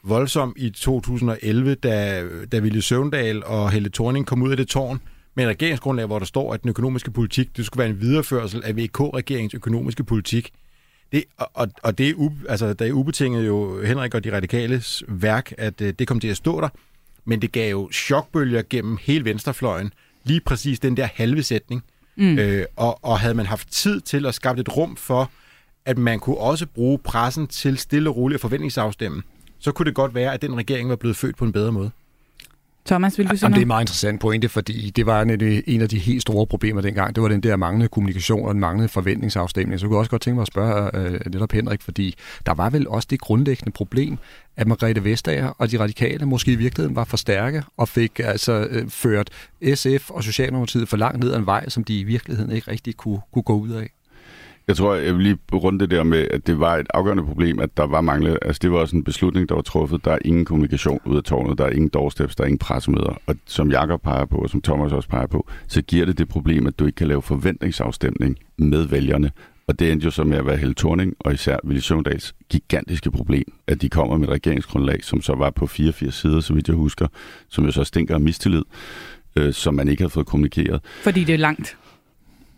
[0.03, 5.01] voldsom i 2011, da, da Ville Søvndal og Helle Thorning kom ud af det tårn
[5.35, 8.63] med en regeringsgrundlag, hvor der står, at den økonomiske politik, det skulle være en videreførsel
[8.63, 10.51] af VK-regeringens økonomiske politik.
[11.11, 15.03] Det, og, og det, er u, altså, der er ubetinget jo Henrik og de radikales
[15.07, 16.69] værk, at uh, det kom til at stå der,
[17.25, 21.83] men det gav jo chokbølger gennem hele venstrefløjen, lige præcis den der halve sætning.
[22.15, 22.37] Mm.
[22.37, 25.31] Øh, og, og havde man haft tid til at skabe et rum for,
[25.85, 29.23] at man kunne også bruge pressen til stille og roligt forventningsafstemme,
[29.61, 31.91] så kunne det godt være, at den regering var blevet født på en bedre måde.
[32.85, 35.21] Thomas, vil du sige Jamen, Det er en meget interessant pointe, fordi det var
[35.67, 37.15] en af de helt store problemer dengang.
[37.15, 39.79] Det var den der manglende kommunikation og den manglende forventningsafstemning.
[39.79, 42.69] Så jeg kunne også godt tænke mig at spørge øh, netop Henrik, fordi der var
[42.69, 44.17] vel også det grundlæggende problem,
[44.57, 48.67] at Margrethe Vestager og de radikale måske i virkeligheden var for stærke og fik altså
[48.69, 49.29] øh, ført
[49.75, 52.97] SF og Socialdemokratiet for langt ned ad en vej, som de i virkeligheden ikke rigtig
[52.97, 53.89] kunne, kunne gå ud af.
[54.67, 57.59] Jeg tror, jeg vil lige runde det der med, at det var et afgørende problem,
[57.59, 58.37] at der var manglet.
[58.41, 60.05] Altså, det var også en beslutning, der var truffet.
[60.05, 63.21] Der er ingen kommunikation ud af tårnet, der er ingen doorsteps, der er ingen pressemøder.
[63.27, 66.27] Og som Jakob peger på, og som Thomas også peger på, så giver det det
[66.27, 69.31] problem, at du ikke kan lave forventningsafstemning med vælgerne.
[69.67, 73.11] Og det endte jo så med at være Helle Thorning og især Ville Søvndals gigantiske
[73.11, 76.67] problem, at de kommer med et regeringsgrundlag, som så var på 84 sider, så vidt
[76.67, 77.07] jeg husker,
[77.49, 78.63] som jo så stinker af mistillid,
[79.35, 80.81] øh, som man ikke havde fået kommunikeret.
[81.03, 81.77] Fordi det er langt.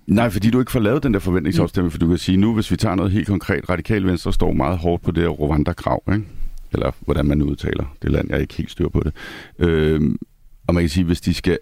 [0.07, 1.91] Nej, fordi du ikke får lavet den der forventningsafstemning, mm.
[1.91, 4.77] for du kan sige nu, hvis vi tager noget helt konkret, Radikal Venstre står meget
[4.77, 6.25] hårdt på det her Rwanda-krav, ikke?
[6.73, 9.13] eller hvordan man udtaler det land, jeg er ikke helt styr på det.
[9.59, 10.17] Øhm,
[10.67, 11.57] og man kan sige, hvis de skal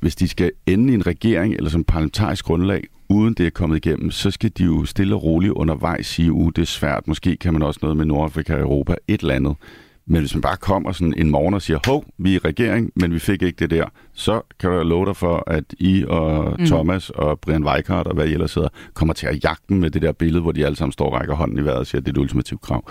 [0.00, 3.86] hvis de skal ende i en regering eller som parlamentarisk grundlag, uden det er kommet
[3.86, 7.36] igennem, så skal de jo stille og roligt undervejs sige, uh, det er svært, måske
[7.36, 9.56] kan man også noget med Nordafrika og Europa, et eller andet.
[10.06, 12.92] Men hvis man bare kommer sådan en morgen og siger, hov, vi er i regering,
[12.96, 16.56] men vi fik ikke det der, så kan jeg love dig for, at I og
[16.58, 16.66] mm.
[16.66, 20.02] Thomas og Brian Weikart og hvad I ellers sidder, kommer til at jagte med det
[20.02, 22.06] der billede, hvor de alle sammen står og rækker hånden i vejret og siger, at
[22.06, 22.90] det er et ultimativt krav.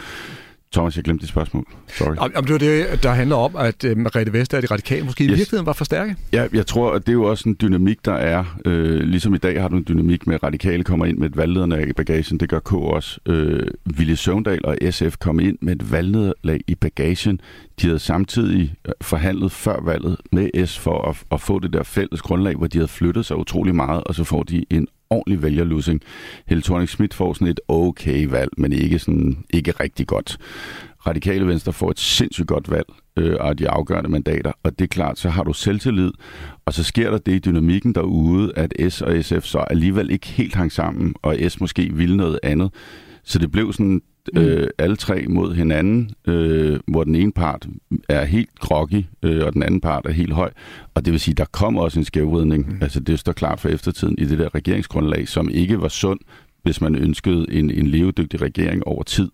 [0.73, 1.65] Thomas, jeg glemte dit spørgsmål.
[1.87, 2.15] Sorry.
[2.15, 5.23] Jamen, det var det, der handler om, at uh, Margrethe Vester og de radikale måske
[5.23, 5.31] yes.
[5.31, 6.15] i virkeligheden var for stærke.
[6.33, 8.59] Ja, jeg tror, at det er jo også en dynamik, der er.
[8.65, 11.37] Øh, ligesom i dag har du en dynamik med, at radikale kommer ind med et
[11.37, 12.39] valgnederlag i bagagen.
[12.39, 13.19] Det gør K også.
[13.25, 17.41] Øh, Ville Søvndal og SF kom ind med et valgnederlag i bagagen.
[17.81, 21.83] De havde samtidig øh, forhandlet før valget med S for at, at få det der
[21.83, 25.41] fælles grundlag, hvor de havde flyttet sig utrolig meget, og så får de en ordentlig
[25.41, 26.01] vælgerlussing.
[26.47, 30.37] Helle thorning Schmidt får sådan et okay valg, men ikke, sådan, ikke rigtig godt.
[31.07, 34.87] Radikale Venstre får et sindssygt godt valg øh, af de afgørende mandater, og det er
[34.87, 36.11] klart, så har du selvtillid,
[36.65, 40.27] og så sker der det i dynamikken derude, at S og SF så alligevel ikke
[40.27, 42.73] helt hang sammen, og S måske ville noget andet.
[43.23, 44.01] Så det blev sådan
[44.35, 47.67] øh, alle tre mod hinanden, øh, hvor den ene part
[48.09, 50.51] er helt groggy, øh, og den anden part er helt høj.
[50.93, 52.67] Og det vil sige, der kom også en skævvridning.
[52.67, 52.77] Mm.
[52.81, 56.19] Altså det står klart for eftertiden i det der regeringsgrundlag, som ikke var sund,
[56.63, 59.29] hvis man ønskede en, en levedygtig regering over tid.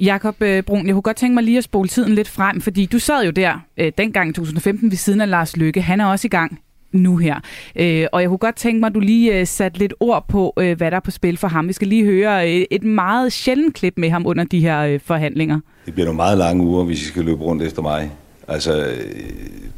[0.00, 2.86] Jakob øh, Brun, jeg kunne godt tænke mig lige at spole tiden lidt frem, fordi
[2.86, 5.82] du sad jo der øh, dengang i 2015 ved siden af Lars Lykke.
[5.82, 6.60] Han er også i gang
[6.94, 7.36] nu her.
[7.76, 10.54] Øh, og jeg kunne godt tænke mig, at du lige øh, satte lidt ord på,
[10.58, 11.68] øh, hvad der er på spil for ham.
[11.68, 15.00] Vi skal lige høre øh, et meget sjældent klip med ham under de her øh,
[15.04, 15.60] forhandlinger.
[15.86, 18.10] Det bliver nogle meget lange uger, hvis I skal løbe rundt efter mig.
[18.48, 19.00] Altså, øh,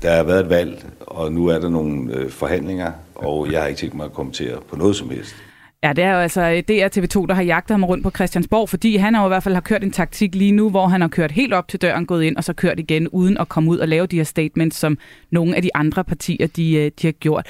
[0.03, 3.67] der har været et valg, og nu er der nogle øh, forhandlinger, og jeg har
[3.69, 5.35] ikke tænkt mig at kommentere på noget som helst.
[5.87, 8.69] Ja, det er jo altså øh, DR TV2, der har jagtet ham rundt på Christiansborg,
[8.69, 11.01] fordi han har jo i hvert fald har kørt en taktik lige nu, hvor han
[11.01, 13.71] har kørt helt op til døren, gået ind og så kørt igen, uden at komme
[13.71, 14.99] ud og lave de her statements, som
[15.31, 17.47] nogle af de andre partier, de, øh, de har gjort.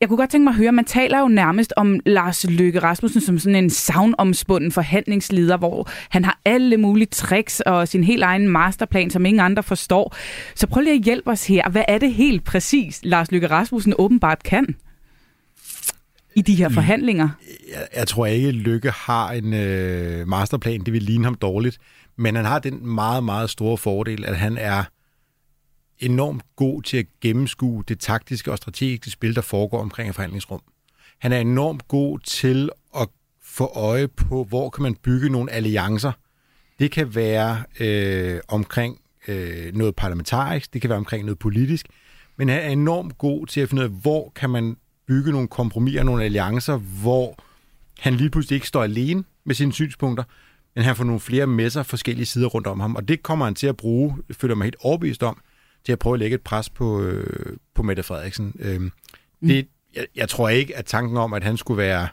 [0.00, 3.20] Jeg kunne godt tænke mig at høre, man taler jo nærmest om Lars Løkke Rasmussen
[3.20, 8.48] som sådan en savnomspunden forhandlingsleder, hvor han har alle mulige tricks og sin helt egen
[8.48, 10.16] masterplan, som ingen andre forstår.
[10.54, 11.70] Så prøv lige at hjælpe os her.
[11.70, 14.74] Hvad er det helt præcis, Lars Løkke Rasmussen åbenbart kan?
[16.34, 17.28] I de her forhandlinger?
[17.70, 20.80] Jeg, jeg tror ikke, Lykke har en øh, masterplan.
[20.80, 21.78] Det vil ligne ham dårligt.
[22.16, 24.84] Men han har den meget, meget store fordel, at han er
[25.98, 30.60] enormt god til at gennemskue det taktiske og strategiske spil, der foregår omkring et forhandlingsrum.
[31.18, 33.08] Han er enormt god til at
[33.42, 36.12] få øje på, hvor kan man bygge nogle alliancer.
[36.78, 41.86] Det kan være øh, omkring øh, noget parlamentarisk, det kan være omkring noget politisk,
[42.38, 45.48] men han er enormt god til at finde ud af, hvor kan man bygge nogle
[45.48, 47.36] kompromiser, nogle alliancer, hvor
[47.98, 50.24] han lige pludselig ikke står alene med sine synspunkter,
[50.74, 53.44] men han får nogle flere med sig forskellige sider rundt om ham, og det kommer
[53.44, 55.40] han til at bruge, føler mig helt overbevist om,
[55.84, 58.54] til at prøve at lægge et pres på, øh, på Mette Frederiksen.
[58.58, 58.90] Øh, mm.
[59.42, 62.08] det, jeg, jeg tror ikke, at tanken om, at han skulle være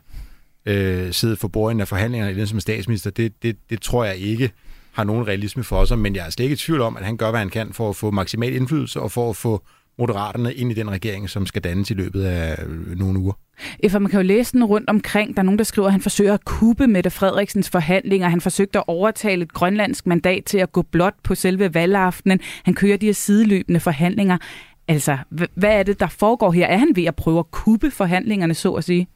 [0.65, 4.17] øh, sidde for bordenden af forhandlingerne i den som statsminister, det, det, det tror jeg
[4.17, 4.51] ikke
[4.91, 7.17] har nogen realisme for sig, men jeg er slet ikke i tvivl om, at han
[7.17, 9.63] gør, hvad han kan for at få maksimal indflydelse og for at få
[9.99, 13.33] Moderaterne ind i den regering, som skal dannes i løbet af øh, nogle uger.
[13.89, 15.35] For man kan jo læse den rundt omkring.
[15.35, 18.29] Der er nogen, der skriver, at han forsøger at kuppe Mette Frederiksens forhandlinger.
[18.29, 22.39] Han forsøgte at overtale et grønlandsk mandat til at gå blot på selve valgaftenen.
[22.63, 24.37] Han kører de her sideløbende forhandlinger.
[24.87, 26.67] Altså, hvad er det, der foregår her?
[26.67, 29.07] Er han ved at prøve at kuppe forhandlingerne, så at sige?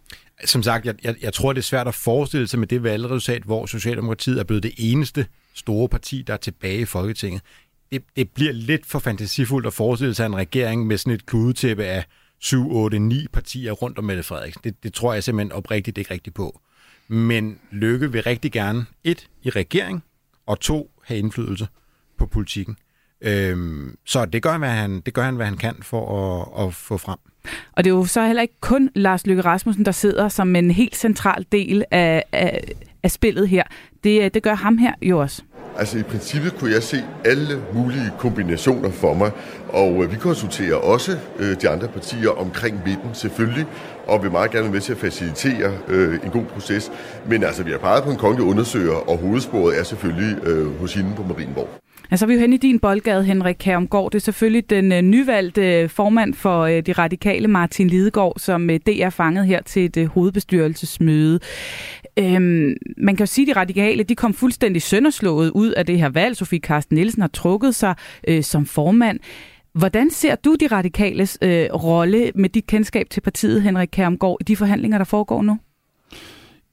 [0.46, 3.44] Som sagt, jeg, jeg, jeg tror, det er svært at forestille sig med det valgresultat,
[3.44, 7.42] hvor Socialdemokratiet er blevet det eneste store parti, der er tilbage i Folketinget
[7.94, 11.84] det, det bliver lidt for fantasifuldt at forestille sig en regering med sådan et kludetæppe
[11.84, 12.06] af
[12.40, 14.62] 7, 8, 9 partier rundt om Mette Frederiksen.
[14.64, 16.60] Det, det tror jeg simpelthen oprigtigt ikke rigtigt på.
[17.08, 20.04] Men Lykke vil rigtig gerne, et, i regering,
[20.46, 21.68] og to, have indflydelse
[22.18, 22.78] på politikken.
[23.22, 26.74] Øhm, så det gør, hvad han, det gør han, hvad han kan for at, at
[26.74, 27.18] få frem.
[27.74, 30.72] Og det er jo så heller ikke kun Lars Løkke Rasmussen, der sidder som en
[30.72, 32.64] helt central del af, af,
[33.04, 33.64] af spillet her.
[34.04, 35.44] Det, øh, det gør ham her jo også.
[35.78, 39.32] Altså i princippet kunne jeg se alle mulige kombinationer for mig,
[39.70, 43.66] og øh, vi konsulterer også øh, de andre partier omkring midten selvfølgelig,
[44.08, 46.92] og vil meget gerne være med til at facilitere øh, en god proces.
[47.28, 50.94] Men altså, vi har peget på en kongelig undersøger, og hovedsporet er selvfølgelig øh, hos
[50.94, 51.70] hende på Marienborg.
[52.12, 54.12] Altså, vi er jo hen i din boldgade, Henrik Kærumgaard.
[54.12, 58.70] Det er selvfølgelig den øh, nyvalgte øh, formand for øh, de radikale, Martin Lidegaard, som
[58.70, 61.40] øh, DR fanget her til et øh, hovedbestyrelsesmøde.
[62.20, 66.00] Øhm, man kan jo sige, at de radikale de kom fuldstændig sønderslået ud af det
[66.00, 66.36] her valg.
[66.36, 67.96] Sofie Carsten Nielsen har trukket sig
[68.28, 69.20] øh, som formand.
[69.74, 74.44] Hvordan ser du de radikales øh, rolle med dit kendskab til partiet, Henrik Kærumgaard, i
[74.44, 75.58] de forhandlinger, der foregår nu?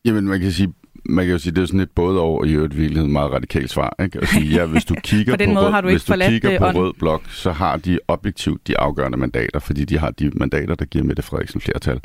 [0.04, 0.72] Jamen, man kan sige,
[1.04, 3.70] man kan jo sige, det er sådan et både over i øvrigt virkeligheden meget radikalt
[3.70, 3.96] svar.
[4.02, 4.18] Ikke?
[4.18, 6.92] At sige, ja, hvis du kigger, på, måde rød, du hvis du kigger på rød
[6.98, 11.04] blok, så har de objektivt de afgørende mandater, fordi de har de mandater, der giver
[11.04, 12.00] Mette Frederiksen flertal.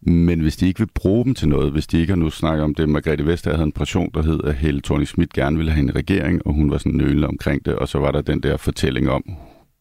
[0.00, 2.64] Men hvis de ikke vil bruge dem til noget, hvis de ikke har nu snakket
[2.64, 5.72] om det, Margrethe Vestager havde en pression, der hed, at Helle thorning Schmidt gerne ville
[5.72, 8.40] have en regering, og hun var sådan nølende omkring det, og så var der den
[8.40, 9.24] der fortælling om,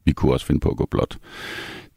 [0.05, 1.17] vi kunne også finde på at gå blot.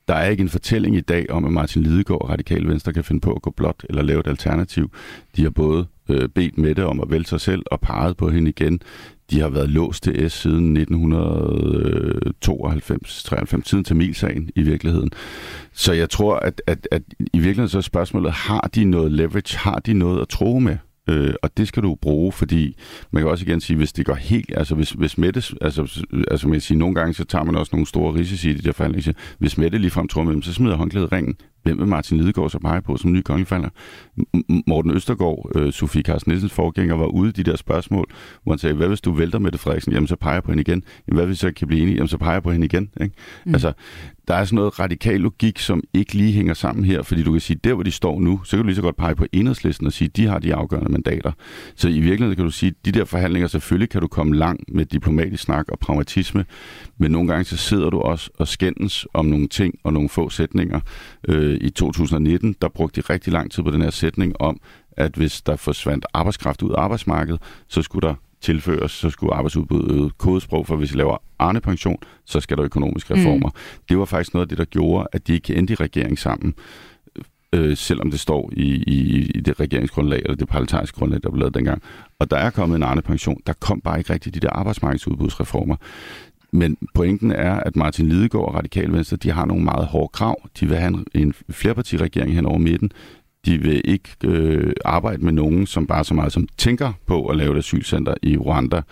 [0.09, 3.05] Der er ikke en fortælling i dag om, at Martin Lidegaard og Radikal Venstre kan
[3.05, 4.91] finde på at gå blot eller lave et alternativ.
[5.37, 8.51] De har både øh, bedt Mette om at vælge sig selv og peget på hende
[8.51, 8.81] igen.
[9.31, 10.83] De har været låst til S siden 1992-93,
[13.65, 15.11] siden Tamilsagen i virkeligheden.
[15.73, 19.59] Så jeg tror, at, at, at i virkeligheden så er spørgsmålet, har de noget leverage,
[19.59, 20.77] har de noget at tro med?
[21.09, 22.77] Øh, og det skal du bruge, fordi
[23.11, 26.49] man kan også igen sige, hvis det går helt, altså hvis, hvis Mette, altså, altså
[26.49, 28.73] man kan sige, nogle gange så tager man også nogle store risici i de der
[28.73, 29.13] forhandlinger.
[29.39, 32.59] Hvis Mette ligefrem tror med dem, så smider håndklædet ringen hvem vil Martin Lidegaard så
[32.59, 33.71] pege på som ny kongelig
[34.67, 38.07] Morten Østergaard, øh, Sofie Carsten Nielsens forgænger, var ude i de der spørgsmål,
[38.43, 39.93] hvor han sagde, hvad hvis du vælter Mette Frederiksen?
[39.93, 40.83] Jamen, så peger på hende igen.
[41.09, 41.95] Jamen, hvad hvis jeg kan blive enig?
[41.95, 42.91] Jamen, så peger på hende igen.
[43.01, 43.15] Ikke?
[43.45, 43.55] Mm.
[43.55, 43.73] Altså,
[44.29, 47.41] der er sådan noget radikal logik, som ikke lige hænger sammen her, fordi du kan
[47.41, 49.87] sige, der hvor de står nu, så kan du lige så godt pege på enhedslisten
[49.87, 51.33] og sige, de har de afgørende mandater.
[51.77, 54.85] Så i virkeligheden kan du sige, de der forhandlinger, selvfølgelig kan du komme langt med
[54.85, 56.45] diplomatisk snak og pragmatisme,
[56.99, 60.31] men nogle gange så sidder du også og skændes om nogle ting og nogle få
[60.31, 60.81] sætninger.
[61.29, 64.61] Øh, I 2019, der brugte de rigtig lang tid på den her sætning om,
[64.93, 69.97] at hvis der forsvandt arbejdskraft ud af arbejdsmarkedet, så skulle der tilføres, så skulle arbejdsudbuddet
[69.97, 73.21] øge kodesprog, for hvis I laver Arne-pension, så skal der økonomiske mm.
[73.21, 73.49] reformer.
[73.49, 73.83] Mm.
[73.89, 76.55] Det var faktisk noget af det, der gjorde, at de ikke endte i regering sammen,
[77.53, 81.39] øh, selvom det står i, i, i det regeringsgrundlag, eller det parlamentariske grundlag, der blev
[81.39, 81.83] lavet dengang.
[82.19, 83.41] Og der er kommet en Arne-pension.
[83.47, 85.77] Der kom bare ikke rigtig de der arbejdsmarkedsudbudsreformer.
[86.51, 90.49] Men pointen er, at Martin Lidegaard og Radikal Venstre, de har nogle meget hårde krav.
[90.61, 92.93] De vil have en, en flerpartiregering hen over midten.
[93.47, 97.37] De vil ikke øh, arbejde med nogen, som bare så meget som tænker på at
[97.37, 98.83] lave et asylcenter i Rwanda.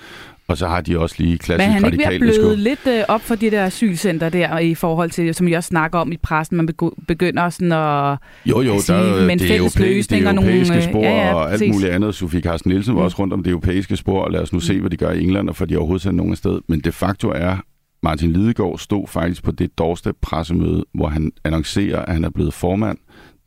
[0.49, 1.69] Og så har de også lige klassisk.
[1.69, 4.75] Men han ikke ved at bløde lidt øh, op for de der asylcenter der, i
[4.75, 6.69] forhold til, som jeg også snakker om i pressen, man
[7.09, 11.03] begynder sådan at Jo, jo, sige, der, men det, er europæ- det europæiske nogle, spor
[11.03, 12.15] ja, ja, og alt muligt andet.
[12.15, 13.05] Sofie Carsten Nielsen var mm.
[13.05, 15.23] også rundt om det europæiske spor, og lad os nu se, hvad de gør i
[15.23, 16.61] England, og for de overhovedet sendt nogen sted.
[16.69, 17.57] Men de facto er,
[18.03, 22.55] Martin Lidegaard stod faktisk på det doorstep pressemøde, hvor han annoncerer, at han er blevet
[22.55, 22.99] formand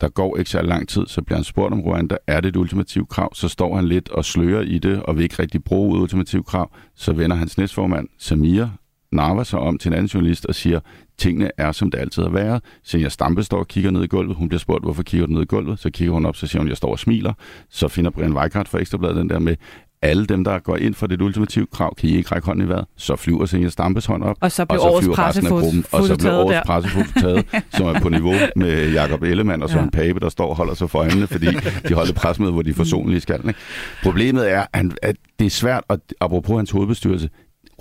[0.01, 2.55] der går ikke så lang tid, så bliver han spurgt om Rwanda, er det et
[2.55, 3.33] ultimativt krav?
[3.35, 6.45] Så står han lidt og slører i det, og vil ikke rigtig bruge et ultimativt
[6.45, 6.71] krav.
[6.95, 8.67] Så vender hans næstformand, Samir,
[9.11, 10.79] narver sig om til en anden journalist og siger,
[11.17, 12.63] tingene er, som det altid har været.
[12.83, 14.35] Senior Stampe står og kigger ned i gulvet.
[14.35, 15.79] Hun bliver spurgt, hvorfor kigger du ned i gulvet?
[15.79, 17.33] Så kigger hun op, så siger hun, jeg står og smiler.
[17.69, 19.55] Så finder Brian Weikart fra Ekstrabladet den der med,
[20.01, 22.69] alle dem, der går ind for det ultimative krav, kan I ikke række hånden i
[22.69, 22.85] vejret.
[22.97, 25.85] Så flyver Senja Stampes hånd op, og så bliver og så flyver resten af gruppen,
[25.91, 27.45] og så bliver årets pressefoto taget,
[27.77, 29.99] som er på niveau med Jakob Ellemann og Søren ja.
[29.99, 31.47] Pape, der står og holder sig for øjnene, fordi
[31.87, 33.47] de holder pressemøde, hvor de forsonlige skal.
[33.47, 33.59] Ikke?
[34.03, 37.29] Problemet er, at det er svært, at, apropos hans hovedbestyrelse,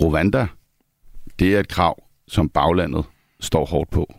[0.01, 0.47] Rwanda,
[1.39, 3.05] det er et krav, som baglandet
[3.39, 4.13] står hårdt på.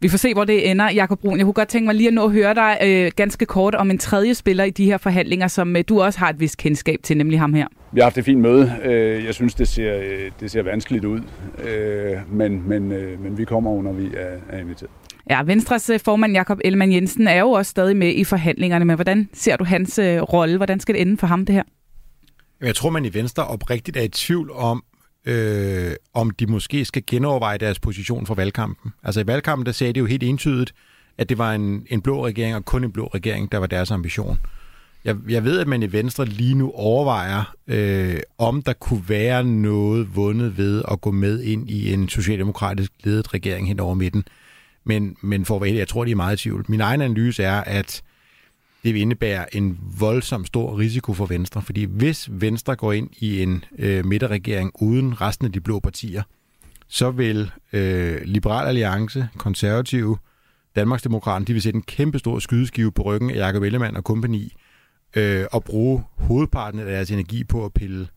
[0.00, 0.90] Vi får se, hvor det ender.
[0.90, 3.46] Jakob Brun, jeg kunne godt tænke mig lige at nå at høre dig øh, ganske
[3.46, 6.40] kort om en tredje spiller i de her forhandlinger, som øh, du også har et
[6.40, 7.66] vist kendskab til, nemlig ham her.
[7.92, 8.76] Vi har haft et fint møde.
[8.84, 11.20] Øh, jeg synes, det ser, øh, det ser vanskeligt ud,
[11.64, 12.88] øh, men, men,
[13.22, 14.90] men vi kommer når vi er, er inviteret.
[15.30, 19.28] Ja, Venstres formand Jakob Ellemann Jensen er jo også stadig med i forhandlingerne, men hvordan
[19.32, 20.56] ser du hans rolle?
[20.56, 21.62] Hvordan skal det ende for ham, det her?
[22.60, 24.84] Jeg tror, man i Venstre oprigtigt er i tvivl om,
[25.24, 28.92] øh, om de måske skal genoverveje deres position for valgkampen.
[29.02, 30.74] Altså i valgkampen, der sagde de jo helt entydigt,
[31.18, 33.90] at det var en, en blå regering, og kun en blå regering, der var deres
[33.90, 34.38] ambition.
[35.04, 39.44] Jeg, jeg ved, at man i Venstre lige nu overvejer, øh, om der kunne være
[39.44, 44.24] noget vundet ved at gå med ind i en socialdemokratisk ledet regering hen over midten.
[44.84, 46.64] Men, men for at være jeg tror, de er meget i tvivl.
[46.68, 48.02] Min egen analyse er, at
[48.84, 51.62] det vil indebære en voldsom stor risiko for Venstre.
[51.62, 56.22] Fordi hvis Venstre går ind i en øh, midterregering uden resten af de blå partier,
[56.88, 60.18] så vil øh, Liberal Alliance, Konservative,
[60.76, 64.52] Danmarksdemokraterne, de vil sætte en kæmpe stor skydeskive på ryggen af Jakob Ellemann og kompagni,
[65.16, 68.08] øh, og bruge hovedparten af deres energi på at pille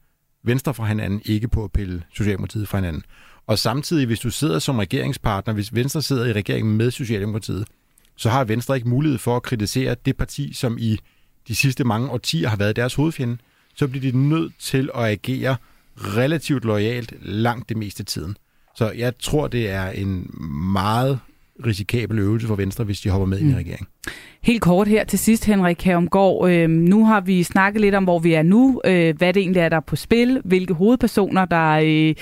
[0.44, 3.04] Venstre fra hinanden, ikke på at pille Socialdemokratiet fra hinanden.
[3.48, 7.68] Og samtidig, hvis du sidder som regeringspartner, hvis Venstre sidder i regeringen med Socialdemokratiet,
[8.18, 11.00] så har Venstre ikke mulighed for at kritisere det parti, som i
[11.48, 13.38] de sidste mange årtier har været deres hovedfjende.
[13.76, 15.56] Så bliver de nødt til at agere
[15.96, 18.38] relativt lojalt langt det meste af tiden.
[18.76, 20.30] Så jeg tror, det er en
[20.74, 21.20] meget
[21.66, 23.48] risikabel øvelse for Venstre, hvis de hopper med mm.
[23.48, 23.88] ind i regeringen.
[24.42, 26.50] Helt kort her til sidst, Henrik Havmgaard.
[26.50, 29.60] Øh, nu har vi snakket lidt om, hvor vi er nu, øh, hvad det egentlig
[29.60, 32.16] er, der er på spil, hvilke hovedpersoner, der øh,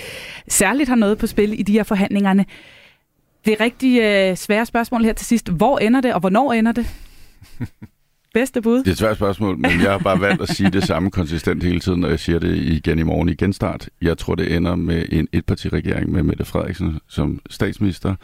[0.48, 2.46] særligt har noget på spil i de her forhandlingerne.
[3.46, 5.50] Det er rigtig øh, svære spørgsmål her til sidst.
[5.50, 6.88] Hvor ender det, og hvornår ender det?
[8.34, 8.80] Bedste bud?
[8.80, 11.64] Det er et svært spørgsmål, men jeg har bare valgt at sige det samme konsistent
[11.64, 13.90] hele tiden, når jeg siger det igen i morgen i genstart.
[14.02, 18.16] Jeg tror, det ender med en etpartiregering med Mette Frederiksen som statsminister,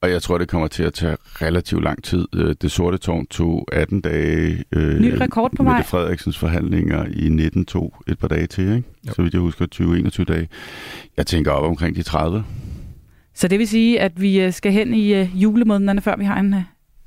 [0.00, 2.28] og jeg tror, det kommer til at tage relativt lang tid.
[2.34, 4.64] Øh, det sorte tårn tog 18 dage.
[4.72, 8.82] Øh, Ny rekord på Mette Frederiksens forhandlinger i 19 tog et par dage til, ikke?
[9.14, 9.66] Så vidt jeg husker
[10.20, 10.48] 20-21 dage.
[11.16, 12.44] Jeg tænker op omkring de 30.
[13.36, 16.40] Så det vil sige, at vi øh, skal hen i øh, julemånederne, før vi har
[16.40, 16.60] en øh,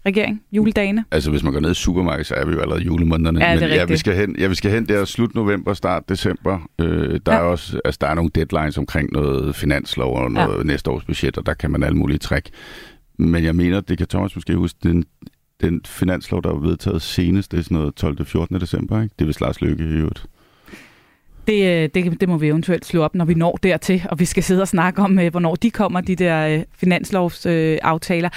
[0.05, 1.05] regering, juledagene.
[1.11, 3.45] Altså, hvis man går ned i supermarkedet, så er vi jo allerede julemånederne.
[3.45, 5.73] Ja, det er Men ja, vi skal hen, ja, vi skal hen der slut november,
[5.73, 6.69] start december.
[6.79, 7.39] Øh, der ja.
[7.39, 10.63] er også, altså, der er nogle deadlines omkring noget finanslov og noget ja.
[10.63, 12.49] næste års budget, og der kan man alle mulige træk.
[13.17, 15.03] Men jeg mener, det kan Thomas måske huske, den,
[15.61, 18.25] den finanslov, der er vedtaget senest, det er sådan noget 12.
[18.25, 18.61] 14.
[18.61, 19.13] december, ikke?
[19.19, 20.25] Det er vist Lars Løkke i øvrigt.
[21.49, 24.25] Det, øh, det, det må vi eventuelt slå op, når vi når dertil, og vi
[24.25, 28.30] skal sidde og snakke om, øh, hvornår de kommer, de der finanslovsaftaler.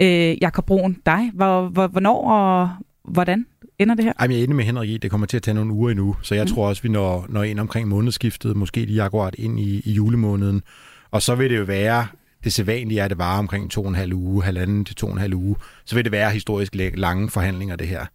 [0.00, 2.70] Øh, Jakob Broen, dig, hvor, hvor, hvornår og
[3.04, 3.46] hvordan
[3.78, 4.12] ender det her?
[4.20, 6.16] Jamen, jeg er enig med Henrik i, det kommer til at tage nogle uger endnu,
[6.22, 6.48] så jeg mm.
[6.48, 10.62] tror også, vi når, når ind omkring månedsskiftet, måske lige akkurat ind i, i julemåneden.
[11.10, 12.06] Og så vil det jo være,
[12.44, 15.06] det sædvanlige er, at det varer omkring to og en halv uge, halvanden til to
[15.06, 15.56] og en halv uge.
[15.84, 18.06] Så vil det være historisk lange forhandlinger, det her.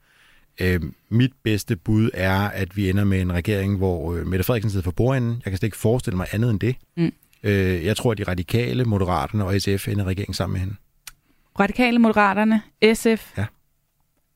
[0.62, 4.72] Øh, mit bedste bud er, at vi ender med en regering, hvor øh, Mette Frederiksen
[4.72, 5.32] sidder for bordenden.
[5.46, 6.76] Jeg kan slet ikke forestille mig andet end det.
[6.98, 7.12] Mm.
[7.44, 10.76] Øh, jeg tror, at de radikale, moderaterne og SF ender regeringen sammen med hende.
[11.60, 12.62] Radikale, moderaterne,
[12.94, 13.46] SF ja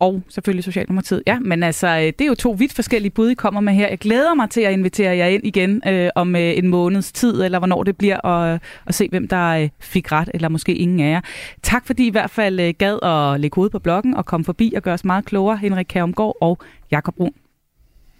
[0.02, 1.24] og selvfølgelig Socialdemokratiet.
[1.28, 3.88] Ja, men altså, øh, det er jo to vidt forskellige bud, I kommer med her.
[3.88, 7.44] Jeg glæder mig til at invitere jer ind igen øh, om øh, en måneds tid,
[7.44, 11.00] eller hvornår det bliver, og, og se, hvem der øh, fik ret, eller måske ingen
[11.00, 11.22] af jer.
[11.64, 14.46] Tak fordi I i hvert fald øh, gad at lægge hovedet på bloggen og komme
[14.46, 16.58] forbi og gøre os meget klogere, Henrik Kærumgaard og
[16.92, 17.34] Jakob Brun.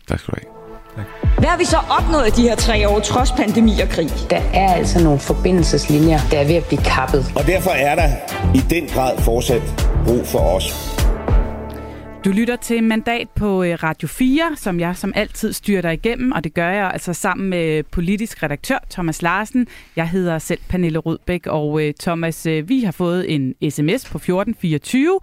[0.08, 0.62] Tak skal du have.
[1.38, 4.10] Hvad har vi så opnået de her tre år, trods pandemi og krig?
[4.30, 7.26] Der er altså nogle forbindelseslinjer, der er ved at blive kappet.
[7.36, 8.10] Og derfor er der
[8.56, 9.62] i den grad fortsat
[10.06, 11.02] brug for os.
[12.26, 16.32] Du lytter til Mandat på øh, Radio 4, som jeg som altid styrer dig igennem,
[16.32, 19.68] og det gør jeg altså sammen med øh, politisk redaktør Thomas Larsen.
[19.96, 25.20] Jeg hedder selv Pernille Rudbæk, og øh, Thomas, vi har fået en sms på 1424.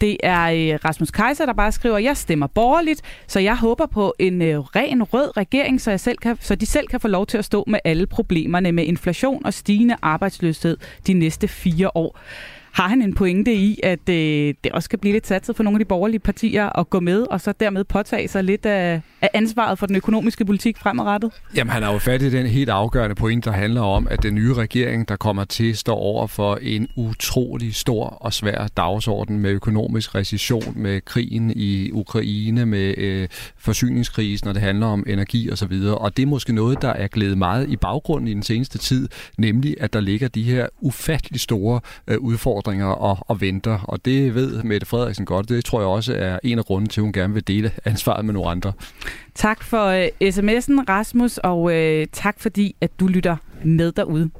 [0.00, 0.48] Det er
[0.84, 4.42] Rasmus Kaiser, der bare skriver, jeg stemmer borgerligt, så jeg håber på en
[4.76, 7.44] ren rød regering, så, jeg selv kan, så de selv kan få lov til at
[7.44, 10.76] stå med alle problemerne med inflation og stigende arbejdsløshed
[11.06, 12.18] de næste fire år
[12.72, 15.76] har han en pointe i, at øh, det også kan blive lidt satset for nogle
[15.76, 19.30] af de borgerlige partier at gå med, og så dermed påtage sig lidt af, af
[19.34, 21.32] ansvaret for den økonomiske politik fremadrettet?
[21.56, 24.34] Jamen, han har jo fat i den helt afgørende pointe, der handler om, at den
[24.34, 29.50] nye regering, der kommer til, står over for en utrolig stor og svær dagsorden med
[29.50, 35.72] økonomisk recession, med krigen i Ukraine, med øh, forsyningskrisen, når det handler om energi osv.
[35.72, 38.78] Og, og det er måske noget, der er glædet meget i baggrunden i den seneste
[38.78, 39.08] tid,
[39.38, 43.78] nemlig at der ligger de her ufattelig store øh, udfordringer og, og venter.
[43.78, 45.48] Og det ved Mette Frederiksen godt.
[45.48, 48.24] Det tror jeg også er en af grunden til, at hun gerne vil dele ansvaret
[48.24, 48.72] med nogle andre.
[49.34, 54.30] Tak for øh, sms'en, Rasmus, og øh, tak fordi, at du lytter med derude.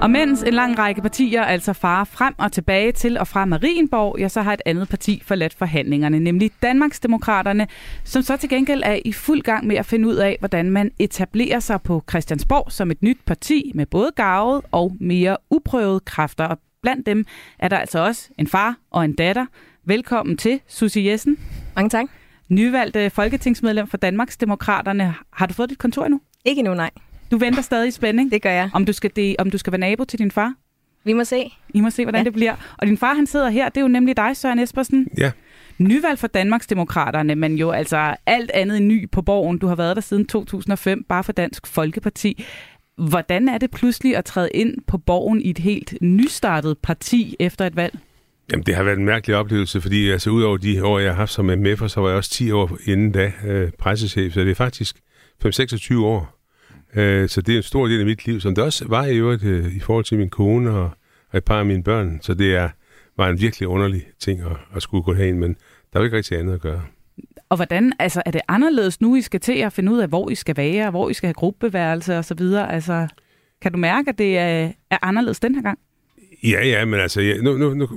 [0.00, 4.18] Og mens en lang række partier altså farer frem og tilbage til og fra Marienborg,
[4.18, 7.66] ja, så har et andet parti forladt forhandlingerne, nemlig Danmarksdemokraterne,
[8.04, 10.90] som så til gengæld er i fuld gang med at finde ud af, hvordan man
[10.98, 16.44] etablerer sig på Christiansborg som et nyt parti med både gavet og mere uprøvede kræfter.
[16.44, 17.24] Og blandt dem
[17.58, 19.46] er der altså også en far og en datter.
[19.84, 21.36] Velkommen til, Susie Jessen.
[21.76, 22.06] Mange tak.
[22.48, 25.14] Nyvalgt øh, folketingsmedlem for Danmarksdemokraterne.
[25.32, 26.20] Har du fået dit kontor endnu?
[26.44, 26.90] Ikke endnu, nej.
[27.30, 28.32] Du venter stadig i spænding?
[28.32, 28.70] Det gør jeg.
[28.72, 30.54] Om du skal, de, om du skal være nabo til din far?
[31.04, 31.52] Vi må se.
[31.74, 32.24] I må se, hvordan ja.
[32.24, 32.54] det bliver.
[32.78, 33.68] Og din far, han sidder her.
[33.68, 35.08] Det er jo nemlig dig, Søren Espersen.
[35.18, 35.30] Ja.
[35.78, 39.58] Nyvalg for Danmarksdemokraterne, men jo altså alt andet end ny på borgen.
[39.58, 42.44] Du har været der siden 2005, bare for Dansk Folkeparti.
[42.98, 47.66] Hvordan er det pludselig at træde ind på borgen i et helt nystartet parti efter
[47.66, 47.98] et valg?
[48.52, 51.32] Jamen, det har været en mærkelig oplevelse, fordi altså, udover de år, jeg har haft
[51.32, 54.54] som MF'er, så var jeg også 10 år inden da øh, pressechef, så det er
[54.54, 54.96] faktisk
[55.44, 56.39] 5-26 år.
[56.94, 59.16] Øh, så det er en stor del af mit liv, som det også var i
[59.16, 60.90] øvrigt øh, i forhold til min kone og,
[61.30, 62.18] og et par af mine børn.
[62.22, 62.68] Så det er,
[63.16, 65.56] var en virkelig underlig ting at, at skulle gå herind, men
[65.92, 66.82] der er jo ikke rigtig andet at gøre.
[67.48, 70.30] Og hvordan, altså er det anderledes nu, I skal til at finde ud af, hvor
[70.30, 72.72] I skal være, hvor I skal have gruppeværelse og så videre?
[72.72, 73.08] Altså,
[73.62, 75.78] kan du mærke, at det er, er anderledes den her gang?
[76.42, 77.88] Ja, ja, men altså, ja, nu, nu, nu,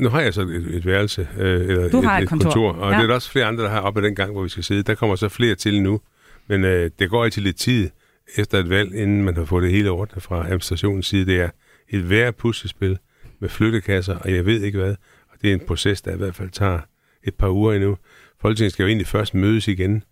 [0.00, 2.50] nu har jeg så et, et værelse, øh, eller du har et, et, kontor.
[2.50, 2.96] kontor og ja.
[2.96, 4.82] det er der også flere andre, der har oppe den gang, hvor vi skal sidde.
[4.82, 6.00] Der kommer så flere til nu,
[6.46, 7.90] men øh, det går altid lidt tid
[8.36, 11.26] efter et valg, inden man har fået det hele ordnet fra administrationens side.
[11.26, 11.50] Det er
[11.88, 12.98] et værre puslespil
[13.40, 14.94] med flyttekasser, og jeg ved ikke hvad.
[15.28, 16.80] Og det er en proces, der i hvert fald tager
[17.24, 17.96] et par uger endnu.
[18.40, 20.02] Folketinget skal jo egentlig først mødes igen.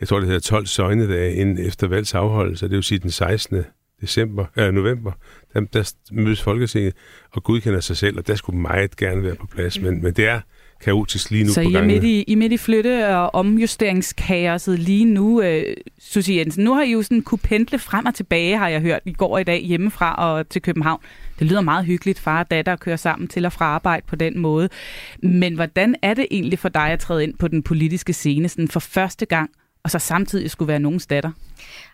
[0.00, 3.64] Jeg tror, det hedder 12 søgnedage inden efter valgs afholdelse, det vil sige den 16.
[4.00, 5.12] december, øh, november,
[5.52, 6.94] der, der mødes Folketinget
[7.30, 9.80] og godkender sig selv, og der skulle meget gerne være på plads.
[9.80, 10.40] Men, men det er
[10.84, 13.34] kaotisk lige nu Så på I er, midt i, I er midt i flytte- og
[13.34, 16.64] omjusteringskaoset lige nu, øh, Susie Jensen.
[16.64, 19.34] Nu har I jo sådan kunne pendle frem og tilbage, har jeg hørt, i går
[19.34, 21.00] og i dag hjemmefra og til København.
[21.38, 24.38] Det lyder meget hyggeligt, far og datter kører sammen til og fra arbejde på den
[24.38, 24.68] måde.
[25.22, 28.68] Men hvordan er det egentlig for dig at træde ind på den politiske scene sådan
[28.68, 29.50] for første gang
[29.84, 31.30] og så samtidig skulle være nogens datter?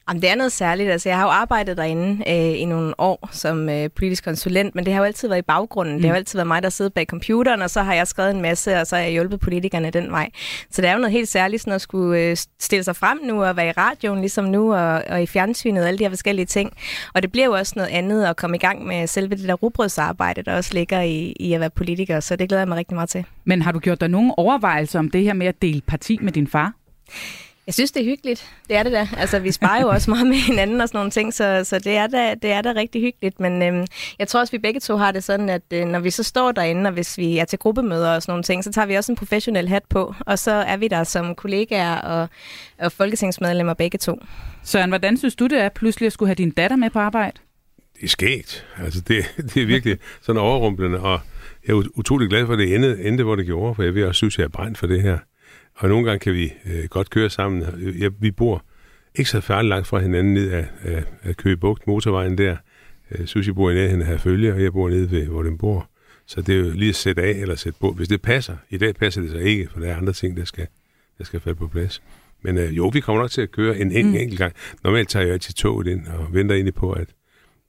[0.09, 0.91] Jamen, det er noget særligt.
[0.91, 4.85] Altså, jeg har jo arbejdet derinde øh, i nogle år som øh, politisk konsulent, men
[4.85, 5.95] det har jo altid været i baggrunden.
[5.95, 6.01] Mm.
[6.01, 8.31] Det har jo altid været mig, der sidder bag computeren, og så har jeg skrevet
[8.31, 10.31] en masse, og så har jeg hjulpet politikerne den vej.
[10.71, 13.45] Så det er jo noget helt særligt sådan at skulle øh, stille sig frem nu
[13.45, 16.47] og være i radioen ligesom nu, og, og i fjernsynet og alle de her forskellige
[16.47, 16.73] ting.
[17.15, 19.55] Og det bliver jo også noget andet at komme i gang med selve det der
[19.55, 22.21] rugbrødsarbejde, der også ligger i, i at være politiker.
[22.21, 23.25] Så det glæder jeg mig rigtig meget til.
[23.45, 26.33] Men har du gjort dig nogle overvejelser om det her med at dele parti med
[26.33, 26.73] din far?
[27.71, 28.47] Jeg synes, det er hyggeligt.
[28.69, 29.09] Det er det da.
[29.17, 31.97] Altså, vi sparer jo også meget med hinanden og sådan nogle ting, så, så det,
[31.97, 33.41] er da, det er da rigtig hyggeligt.
[33.41, 33.87] Men øhm,
[34.19, 36.53] jeg tror også, vi begge to har det sådan, at øh, når vi så står
[36.53, 39.13] derinde, og hvis vi er til gruppemøder og sådan nogle ting, så tager vi også
[39.13, 42.29] en professionel hat på, og så er vi der som kollegaer og,
[42.79, 44.19] og folketingsmedlemmer begge to.
[44.65, 47.37] Søren, hvordan synes du, det er pludselig at skulle have din datter med på arbejde?
[47.95, 48.67] Det er skægt.
[48.85, 51.21] Altså, det, det er virkelig sådan overrumplende, og
[51.67, 54.07] jeg er utrolig glad for, at det endte, endte, hvor det gjorde, for jeg vil
[54.07, 55.19] også synes, jeg er brændt for det her.
[55.81, 57.63] Og nogle gange kan vi øh, godt køre sammen.
[57.99, 58.65] Ja, vi bor
[59.15, 62.57] ikke så færdigt langt fra hinanden ned af, af, af Køge Bugt, motorvejen der.
[63.11, 65.91] Øh, Susie bor i nærheden af følge, og jeg bor nede ved, hvor den bor.
[66.27, 68.57] Så det er jo lige at sætte af eller sætte på, hvis det passer.
[68.71, 70.67] I dag passer det så ikke, for der er andre ting, der skal,
[71.19, 72.03] der skal falde på plads.
[72.43, 74.15] Men øh, jo, vi kommer nok til at køre en enkelt, mm.
[74.15, 74.53] enkelt gang.
[74.85, 77.09] Normalt tager jeg altid toget ind og venter egentlig på, at,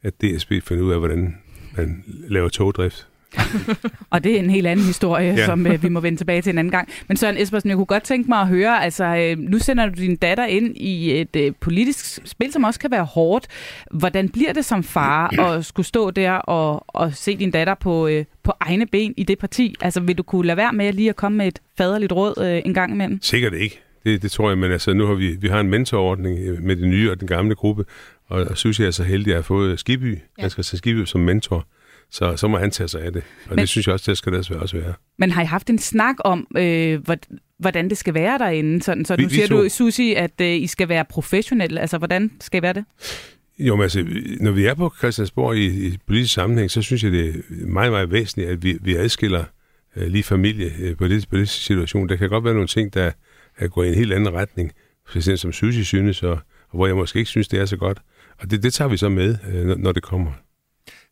[0.03, 1.37] at DSB finder ud af, hvordan
[1.77, 3.07] man laver togdrift
[4.11, 5.45] og det er en helt anden historie, ja.
[5.45, 6.89] som øh, vi må vende tilbage til en anden gang.
[7.07, 10.01] Men Søren Espersen, jeg kunne godt tænke mig at høre, altså øh, nu sender du
[10.01, 13.47] din datter ind i et øh, politisk spil, som også kan være hårdt.
[13.91, 18.07] Hvordan bliver det som far at skulle stå der og, og se din datter på,
[18.07, 19.75] øh, på egne ben i det parti?
[19.81, 22.61] Altså vil du kunne lade være med lige at komme med et faderligt råd øh,
[22.65, 23.19] en gang imellem?
[23.21, 23.79] Sikkert ikke.
[24.03, 26.75] Det, det tror jeg, men altså nu har vi, vi har en mentorordning øh, med
[26.75, 27.85] den nye og den gamle gruppe,
[28.27, 30.49] og, og synes jeg er så heldig, at jeg har fået Skiby, ja.
[30.49, 31.67] se Skiby som mentor
[32.11, 33.23] så, så må han tage sig af det.
[33.45, 34.93] Og men, det synes jeg også, det skal det også være.
[35.17, 36.99] Men har I haft en snak om, øh,
[37.59, 38.83] hvordan det skal være derinde?
[38.83, 39.63] Sådan, så vi, nu siger to...
[39.63, 41.81] du, Susi, at øh, I skal være professionelle.
[41.81, 42.85] Altså, hvordan skal I være det?
[43.59, 44.05] Jo, men altså,
[44.39, 47.91] når vi er på Christiansborg i, i politisk sammenhæng, så synes jeg, det er meget,
[47.91, 49.43] meget væsentligt, at vi, vi adskiller
[49.95, 52.09] øh, lige familie øh, på, det, på det situation.
[52.09, 53.11] Der kan godt være nogle ting, der,
[53.59, 54.71] der går i en helt anden retning,
[55.07, 56.31] for som Susi synes, og,
[56.69, 58.01] og hvor jeg måske ikke synes, det er så godt.
[58.39, 60.31] Og det, det tager vi så med, øh, når det kommer.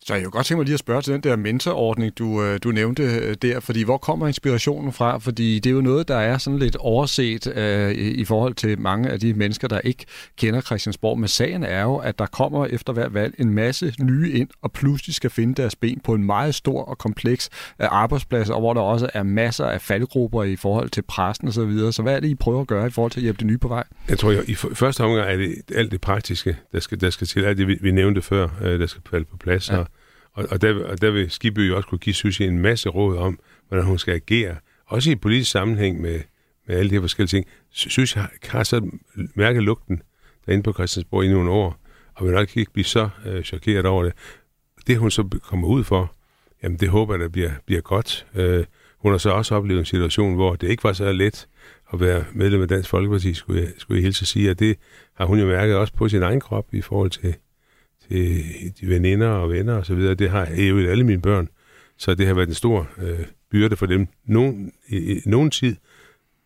[0.04, 2.58] Så jeg kunne godt tænke mig lige at spørge til den der mentorordning, du, øh,
[2.62, 5.18] du nævnte øh, der, fordi hvor kommer inspirationen fra?
[5.18, 9.08] Fordi det er jo noget, der er sådan lidt overset uh, i, forhold til mange
[9.08, 10.04] af de mennesker, der ikke
[10.36, 11.18] kender Christiansborg.
[11.18, 14.72] Men sagen er jo, at der kommer efter hver valg en masse nye ind, og
[14.72, 18.74] pludselig skal finde deres ben på en meget stor og kompleks uh, arbejdsplads, og hvor
[18.74, 21.54] der også er masser af faldgrupper i forhold til pressen osv.
[21.54, 21.92] Så, videre.
[21.92, 23.58] så hvad er det, I prøver at gøre i forhold til at hjælpe det nye
[23.58, 23.84] på vej?
[24.08, 27.26] Jeg tror, jeg, i første omgang er det alt det praktiske, der skal, der skal
[27.26, 27.44] til.
[27.44, 29.70] Alt det, vi, vi nævnte før, der skal falde på plads.
[29.70, 29.76] Ja.
[29.76, 29.86] Og
[30.32, 33.16] og, og, der, og der vil Skibby jo også kunne give Susie en masse råd
[33.16, 34.56] om, hvordan hun skal agere.
[34.86, 36.20] Også i politisk sammenhæng med,
[36.66, 37.46] med alle de her forskellige ting.
[37.70, 38.90] Susie har, har så
[39.34, 40.02] mærket lugten
[40.46, 41.80] derinde på Christiansborg i nogle år,
[42.14, 44.12] og vil nok ikke blive så øh, chokeret over det.
[44.86, 46.14] Det hun så kommer ud for,
[46.62, 48.26] jamen det håber jeg, der bliver, bliver godt.
[48.34, 48.64] Øh,
[48.98, 51.48] hun har så også oplevet en situation, hvor det ikke var så let
[51.92, 54.76] at være medlem af Dansk Folkeparti, skulle jeg, skulle jeg hilse at sige, og det
[55.14, 57.34] har hun jo mærket også på sin egen krop i forhold til,
[58.10, 60.14] de veninder og venner og så videre.
[60.14, 61.48] Det har jeg jo alle mine børn.
[61.96, 63.18] Så det har været en stor øh,
[63.50, 64.06] byrde for dem.
[64.24, 65.76] Nogen, i nogen tid,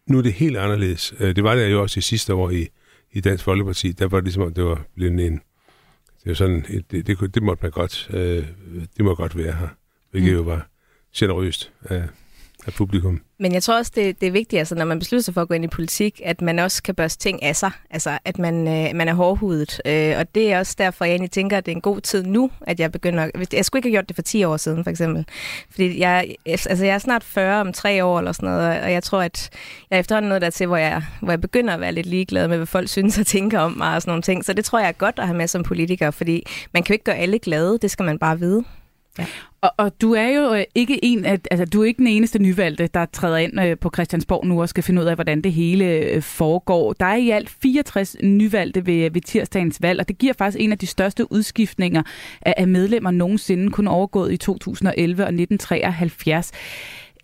[0.06, 1.14] nu er det helt anderledes.
[1.20, 2.68] Øh, det var det jo også i sidste år i,
[3.12, 3.92] i Dansk Folkeparti.
[3.92, 5.40] Der var det ligesom, det var blevet en...
[6.24, 8.46] Det var sådan, det, det, det måtte man godt, øh,
[8.96, 9.68] det må godt være her.
[10.10, 10.36] Hvilket mm.
[10.36, 10.68] jo var
[11.16, 12.08] generøst af,
[12.66, 13.20] af publikum.
[13.38, 15.48] Men jeg tror også, det, det er vigtigt, altså, når man beslutter sig for at
[15.48, 17.70] gå ind i politik, at man også kan børste ting af sig.
[17.90, 19.80] Altså, at man, øh, man er hårdhudet.
[19.86, 22.22] Øh, og det er også derfor, jeg egentlig tænker, at det er en god tid
[22.22, 23.30] nu, at jeg begynder...
[23.52, 25.26] Jeg skulle ikke have gjort det for 10 år siden, for eksempel.
[25.70, 29.02] Fordi jeg, altså, jeg er snart 40 om tre år eller sådan noget, og jeg
[29.02, 29.50] tror, at
[29.90, 32.48] jeg er efterhånden noget der til, hvor jeg, hvor jeg begynder at være lidt ligeglad
[32.48, 34.44] med, hvad folk synes og tænker om mig og sådan nogle ting.
[34.44, 36.94] Så det tror jeg er godt at have med som politiker, fordi man kan jo
[36.94, 38.64] ikke gøre alle glade, det skal man bare vide.
[39.18, 39.26] Ja.
[39.64, 42.38] Og, og du er jo øh, ikke en af, altså du er ikke den eneste
[42.38, 45.52] nyvalgte, der træder ind øh, på Christiansborg nu og skal finde ud af, hvordan det
[45.52, 46.92] hele øh, foregår.
[46.92, 50.72] Der er i alt 64 nyvalgte ved, ved tirsdagens valg, og det giver faktisk en
[50.72, 52.02] af de største udskiftninger
[52.42, 56.52] af, af medlemmer nogensinde, kun overgået i 2011 og 1973.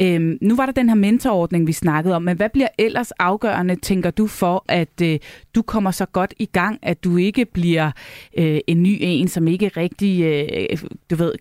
[0.03, 3.77] Øhm, nu var der den her mentorordning, vi snakkede om, men hvad bliver ellers afgørende,
[3.77, 5.19] tænker du, for at øh,
[5.55, 7.91] du kommer så godt i gang, at du ikke bliver
[8.39, 10.79] øh, en ny en, som ikke rigtig, øh,
[11.11, 11.33] du ved,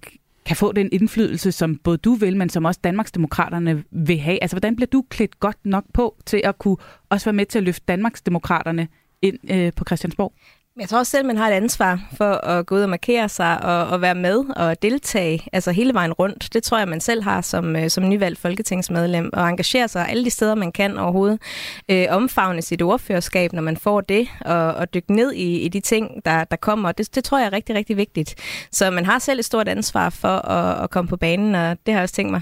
[0.49, 4.41] kan få den indflydelse, som både du vil, men som også Danmarksdemokraterne vil have?
[4.41, 6.77] Altså, hvordan bliver du klædt godt nok på til at kunne
[7.09, 8.87] også være med til at løfte Danmarksdemokraterne
[9.21, 10.33] ind øh, på Christiansborg?
[10.79, 13.63] Jeg tror også selv, man har et ansvar for at gå ud og markere sig
[13.63, 16.49] og, og være med og deltage, altså hele vejen rundt.
[16.53, 20.25] Det tror jeg, man selv har som, øh, som nyvalgt folketingsmedlem, og engagere sig alle
[20.25, 21.41] de steder, man kan overhovedet.
[21.89, 25.79] Øh, omfavne sit ordførerskab, når man får det, og, og dykke ned i, i de
[25.79, 26.91] ting, der, der kommer.
[26.91, 28.35] Det, det tror jeg er rigtig, rigtig vigtigt.
[28.71, 31.93] Så man har selv et stort ansvar for at, at komme på banen, og det
[31.93, 32.41] har jeg også tænkt mig.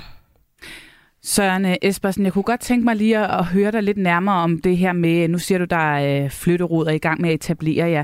[1.27, 4.35] Søren øh, Espersen, jeg kunne godt tænke mig lige at, at høre dig lidt nærmere
[4.35, 6.25] om det her med, nu siger du, der er
[6.87, 8.03] øh, i gang med at etablere jer.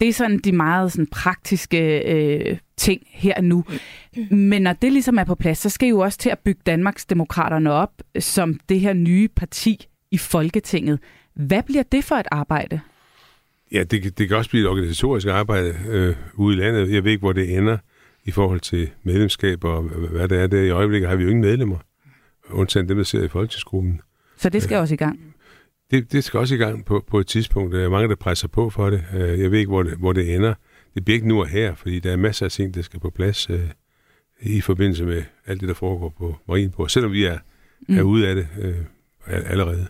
[0.00, 3.64] Det er sådan de meget sådan, praktiske øh, ting her nu.
[4.30, 6.60] Men når det ligesom er på plads, så skal I jo også til at bygge
[6.66, 10.98] Danmarks Demokraterne op som det her nye parti i Folketinget.
[11.34, 12.80] Hvad bliver det for et arbejde?
[13.72, 16.92] Ja, det, det kan også blive et organisatorisk arbejde øh, ude i landet.
[16.92, 17.78] Jeg ved ikke, hvor det ender
[18.24, 20.62] i forhold til medlemskab og øh, hvad det er der.
[20.62, 21.78] I øjeblikket har vi jo ingen medlemmer
[22.52, 24.00] undtagen dem, der sidder i folketidsgruppen.
[24.36, 25.34] Så det skal øh, også i gang?
[25.90, 27.74] Det, det skal også i gang på, på et tidspunkt.
[27.74, 29.04] Der er mange, der presser på for det.
[29.14, 30.54] Øh, jeg ved ikke, hvor det, hvor det ender.
[30.94, 33.10] Det bliver ikke nu og her, fordi der er masser af ting, der skal på
[33.10, 33.60] plads øh,
[34.40, 37.38] i forbindelse med alt det, der foregår på Marienborg, selvom vi er,
[37.88, 37.98] mm.
[37.98, 38.74] er ude af det øh,
[39.26, 39.86] allerede.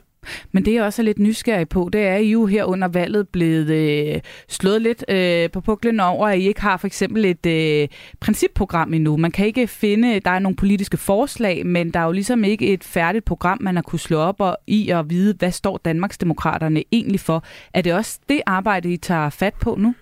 [0.53, 2.89] Men det, jeg også er lidt nysgerrig på, det er, at I jo her under
[2.89, 7.25] valget blevet øh, slået lidt øh, på puklen over, at I ikke har for eksempel
[7.25, 7.89] et øh,
[8.21, 9.17] principprogram endnu.
[9.17, 12.67] Man kan ikke finde, der er nogle politiske forslag, men der er jo ligesom ikke
[12.73, 16.83] et færdigt program, man har kunne slå op og i og vide, hvad står Danmarksdemokraterne
[16.93, 17.45] egentlig for.
[17.75, 19.95] Er det også det arbejde, I tager fat på nu?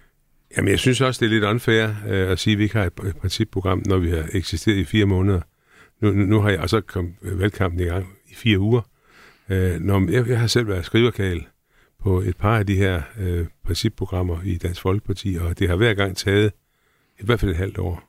[0.56, 2.84] Jamen, jeg synes også, det er lidt unfair øh, at sige, at vi ikke har
[2.84, 5.40] et principprogram, når vi har eksisteret i fire måneder.
[6.02, 8.80] Nu, nu har jeg også kommet valgkampen i gang i fire uger.
[9.50, 11.46] Øh, når, jeg, jeg har selv været skriverkal
[12.02, 15.94] på et par af de her øh, principprogrammer i Dansk Folkeparti, og det har hver
[15.94, 16.52] gang taget
[17.20, 18.02] i hvert fald et halvt år.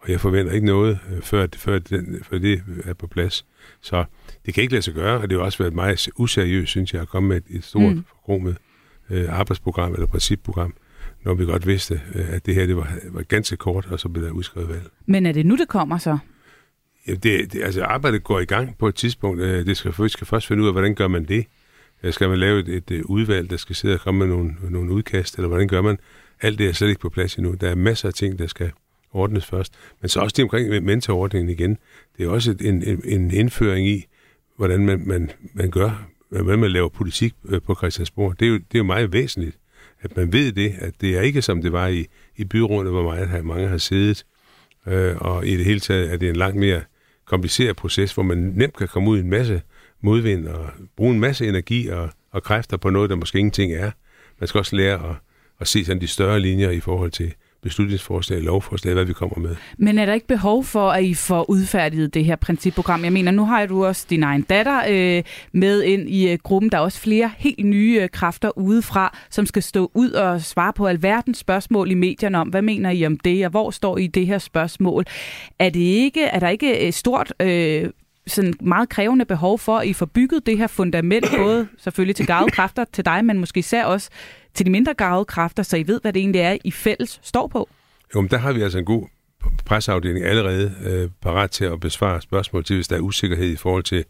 [0.00, 3.46] Og jeg forventer ikke noget, øh, før, før, den, før det er på plads.
[3.80, 4.04] Så
[4.46, 7.02] det kan ikke lade sig gøre, og det har også været meget useriøst, synes jeg,
[7.02, 8.04] at komme med et, et stort mm.
[8.08, 8.56] forkromet
[9.10, 10.74] øh, arbejdsprogram eller principprogram,
[11.24, 14.08] når vi godt vidste, øh, at det her det var, var ganske kort, og så
[14.08, 14.90] blev der udskrevet valg.
[15.06, 16.18] Men er det nu, det kommer så?
[17.06, 19.40] Det, det, altså arbejdet går i gang på et tidspunkt.
[19.40, 21.46] Øh, det skal, vi skal først finde ud af, hvordan gør man det.
[22.02, 24.54] Øh, skal man lave et, et, øh, udvalg, der skal sidde og komme med nogle,
[24.70, 25.98] nogle udkast, eller hvordan gør man?
[26.40, 27.54] Alt det er slet ikke på plads endnu.
[27.60, 28.70] Der er masser af ting, der skal
[29.12, 29.72] ordnes først.
[30.00, 31.78] Men så også det omkring mentorordningen igen.
[32.18, 34.04] Det er også en, en, en indføring i,
[34.56, 37.34] hvordan man, man, man gør, hvordan man laver politik
[37.66, 38.40] på Christiansborg.
[38.40, 39.58] Det er, jo, det er jo meget væsentligt,
[40.00, 43.02] at man ved det, at det er ikke som det var i, i byrådet, hvor
[43.02, 44.24] meget mange har siddet.
[44.86, 46.82] Øh, og i det hele taget er det en langt mere
[47.24, 49.62] kompliceret proces, hvor man nemt kan komme ud i en masse
[50.00, 53.90] modvind og bruge en masse energi og, og kræfter på noget, der måske ingenting er.
[54.40, 55.16] Man skal også lære at,
[55.60, 59.56] at se sådan de større linjer i forhold til beslutningsforslag, lovforslag, hvad vi kommer med.
[59.78, 63.04] Men er der ikke behov for, at I får udfærdiget det her principprogram?
[63.04, 66.72] Jeg mener, nu har du også din egen datter øh, med ind i øh, gruppen.
[66.72, 70.72] Der er også flere helt nye øh, kræfter udefra, som skal stå ud og svare
[70.72, 74.04] på alverdens spørgsmål i medierne om, hvad mener I om det, og hvor står I
[74.04, 75.04] i det her spørgsmål?
[75.58, 77.90] Er, det ikke, er der ikke et stort øh,
[78.26, 82.26] sådan meget krævende behov for, at I får bygget det her fundament, både selvfølgelig til
[82.26, 84.10] gavekræfter til dig, men måske især også
[84.54, 87.46] til de mindre gavede kræfter, så I ved, hvad det egentlig er, I fælles står
[87.46, 87.68] på?
[88.14, 89.06] Jo, men der har vi altså en god
[89.64, 93.82] presseafdeling allerede øh, parat til at besvare spørgsmål til, hvis der er usikkerhed i forhold
[93.82, 94.04] til,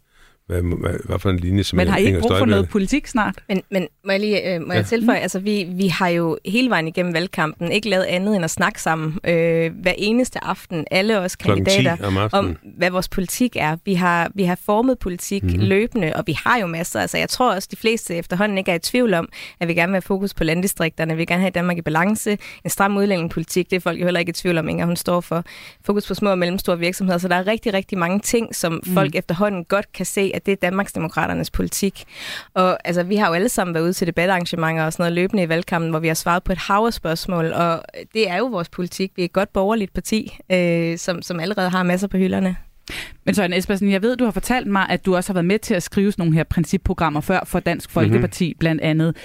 [0.47, 3.35] hvad, hvad, hvad for en linje, som Men har ikke brug for noget politik snart?
[3.49, 4.77] Men, men må jeg lige øh, må ja.
[4.79, 8.43] jeg tilføje, altså vi, vi har jo hele vejen igennem valgkampen ikke lavet andet end
[8.43, 13.55] at snakke sammen øh, hver eneste aften, alle os kandidater, om, om hvad vores politik
[13.55, 13.77] er.
[13.85, 15.59] Vi har, vi har formet politik mm-hmm.
[15.59, 16.99] løbende, og vi har jo masser.
[16.99, 19.29] Altså jeg tror også, de fleste efterhånden ikke er i tvivl om,
[19.59, 22.37] at vi gerne vil have fokus på landdistrikterne, vi vil gerne have Danmark i balance,
[22.63, 25.21] en stram udlændingepolitik, det er folk jo heller ikke i tvivl om, Inger hun står
[25.21, 25.43] for.
[25.85, 28.93] Fokus på små og mellemstore virksomheder, så der er rigtig, rigtig mange ting, som mm.
[28.93, 32.03] folk efterhånden godt kan se, at det er Danmarksdemokraternes politik.
[32.53, 35.43] Og altså, vi har jo alle sammen været ude til debatarrangementer og sådan noget løbende
[35.43, 37.83] i valgkampen, hvor vi har svaret på et hav af spørgsmål, og
[38.13, 39.11] det er jo vores politik.
[39.15, 42.55] Vi er et godt borgerligt parti, øh, som, som allerede har masser på hylderne.
[43.25, 45.59] Men Søren Espersen, jeg ved, du har fortalt mig, at du også har været med
[45.59, 47.91] til at skrive nogle her principprogrammer før for Dansk.
[47.91, 48.59] Folkeparti mm-hmm.
[48.59, 49.17] blandt andet.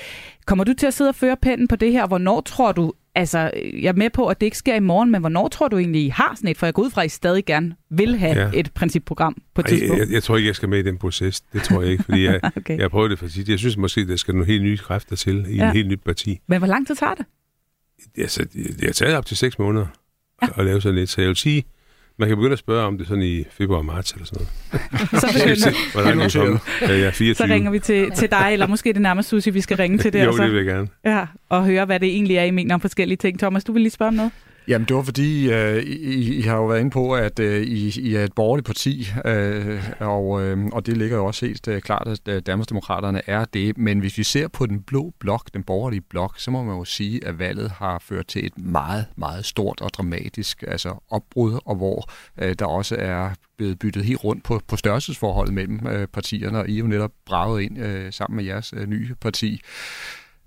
[0.46, 2.06] Kommer du til at sidde og føre pennen på det her?
[2.06, 5.20] Hvornår tror du, altså jeg er med på, at det ikke sker i morgen, men
[5.20, 6.56] hvornår tror du egentlig, I har sådan et?
[6.56, 8.50] For jeg går ud fra, at I stadig gerne vil have ja.
[8.54, 10.00] et principprogram på et tidspunkt.
[10.00, 11.40] Jeg, jeg, jeg tror ikke, jeg skal med i den proces.
[11.40, 12.76] Det tror jeg ikke, fordi jeg, okay.
[12.76, 13.48] jeg har prøvet det for sit.
[13.48, 15.66] Jeg synes måske, der skal nogle helt nye kræfter til i ja.
[15.66, 16.38] en helt nyt parti.
[16.46, 17.26] Men hvor lang tid tager det?
[18.18, 19.86] Altså, det har taget op til seks måneder
[20.42, 20.48] ja.
[20.56, 21.08] at lave sådan et.
[21.08, 21.64] Så jeg vil sige,
[22.18, 25.60] man kan begynde at spørge om det sådan i februar og marts eller sådan noget.
[25.60, 26.58] så, Hvordan er komme?
[26.80, 27.34] Ja, er 24.
[27.34, 30.12] så ringer vi til, til dig, eller måske det nærmest Susie, vi skal ringe til
[30.12, 30.24] det.
[30.24, 30.88] jo, det vil jeg gerne.
[31.04, 33.38] Ja, og høre, hvad det egentlig er, I mener om forskellige ting.
[33.38, 34.32] Thomas, du vil lige spørge om noget?
[34.68, 38.00] Jamen, det var fordi, øh, I, I har jo været inde på, at øh, I,
[38.00, 41.80] I er et borgerligt parti, øh, og, øh, og det ligger jo også helt øh,
[41.80, 43.78] klart, at øh, Danmarksdemokraterne er det.
[43.78, 46.84] Men hvis vi ser på den blå blok, den borgerlige blok, så må man jo
[46.84, 51.76] sige, at valget har ført til et meget, meget stort og dramatisk altså opbrud, og
[51.76, 56.58] hvor øh, der også er blevet byttet helt rundt på, på størrelsesforholdet mellem øh, partierne,
[56.58, 59.60] og I er jo netop braget ind øh, sammen med jeres øh, nye parti.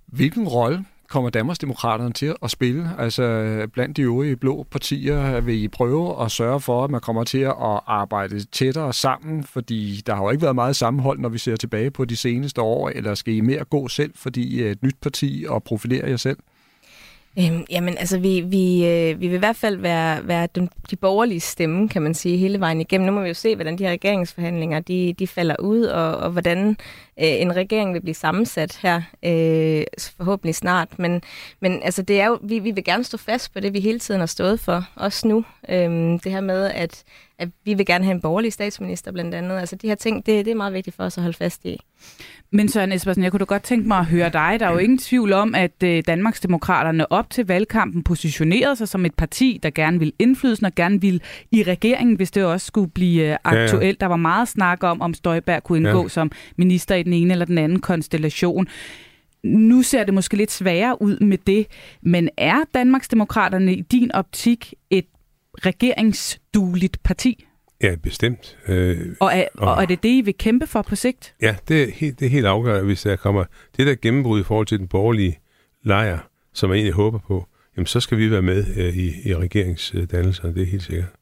[0.07, 2.89] Hvilken rolle kommer Danmarksdemokraterne til at spille?
[2.99, 6.91] Altså øh, blandt de øvrige blå partier øh, vil I prøve at sørge for, at
[6.91, 11.19] man kommer til at arbejde tættere sammen, fordi der har jo ikke været meget sammenhold,
[11.19, 14.41] når vi ser tilbage på de seneste år, eller skal I mere gå selv, fordi
[14.41, 16.37] I er et nyt parti og profilere jer selv?
[17.39, 20.95] Øhm, jamen, altså, vi, vi, øh, vi vil i hvert fald være, være den, de
[20.95, 23.05] borgerlige stemme, kan man sige, hele vejen igennem.
[23.05, 26.31] Nu må vi jo se, hvordan de her regeringsforhandlinger, de, de falder ud, og, og
[26.31, 26.77] hvordan
[27.19, 29.83] en regering vil blive sammensat her, øh,
[30.17, 30.99] forhåbentlig snart.
[30.99, 31.21] Men,
[31.59, 33.99] men altså, det er jo, vi, vi vil gerne stå fast på det, vi hele
[33.99, 35.45] tiden har stået for, også nu.
[35.69, 37.03] Øh, det her med, at,
[37.39, 39.59] at vi vil gerne have en borgerlig statsminister, blandt andet.
[39.59, 41.77] Altså, de her ting, det, det er meget vigtigt for os at holde fast i.
[42.51, 44.57] Men Søren Espersen, jeg kunne da godt tænke mig at høre dig.
[44.59, 49.05] Der er jo ingen tvivl om, at øh, Danmarksdemokraterne op til valgkampen positionerede sig som
[49.05, 52.89] et parti, der gerne vil indflydelsen og gerne vil i regeringen, hvis det også skulle
[52.89, 53.83] blive aktuelt.
[53.83, 53.93] Ja, ja.
[53.99, 56.07] Der var meget snak om, om Støjberg kunne indgå ja.
[56.07, 58.67] som minister i den ene eller den anden konstellation.
[59.43, 61.67] Nu ser det måske lidt sværere ud med det,
[62.01, 65.05] men er Danmarksdemokraterne i din optik et
[65.65, 67.45] regeringsdueligt parti?
[67.83, 68.57] Ja, bestemt.
[68.67, 71.33] Øh, og, er, og, og er det det, I vil kæmpe for på sigt?
[71.41, 73.43] Ja, det er helt, det er helt afgørende, hvis der kommer
[73.77, 75.39] det der gennembrud i forhold til den borgerlige
[75.83, 76.19] lejr,
[76.53, 77.47] som jeg egentlig håber på,
[77.77, 81.18] jamen så skal vi være med øh, i, i regeringsdannelsen, det er helt sikkert.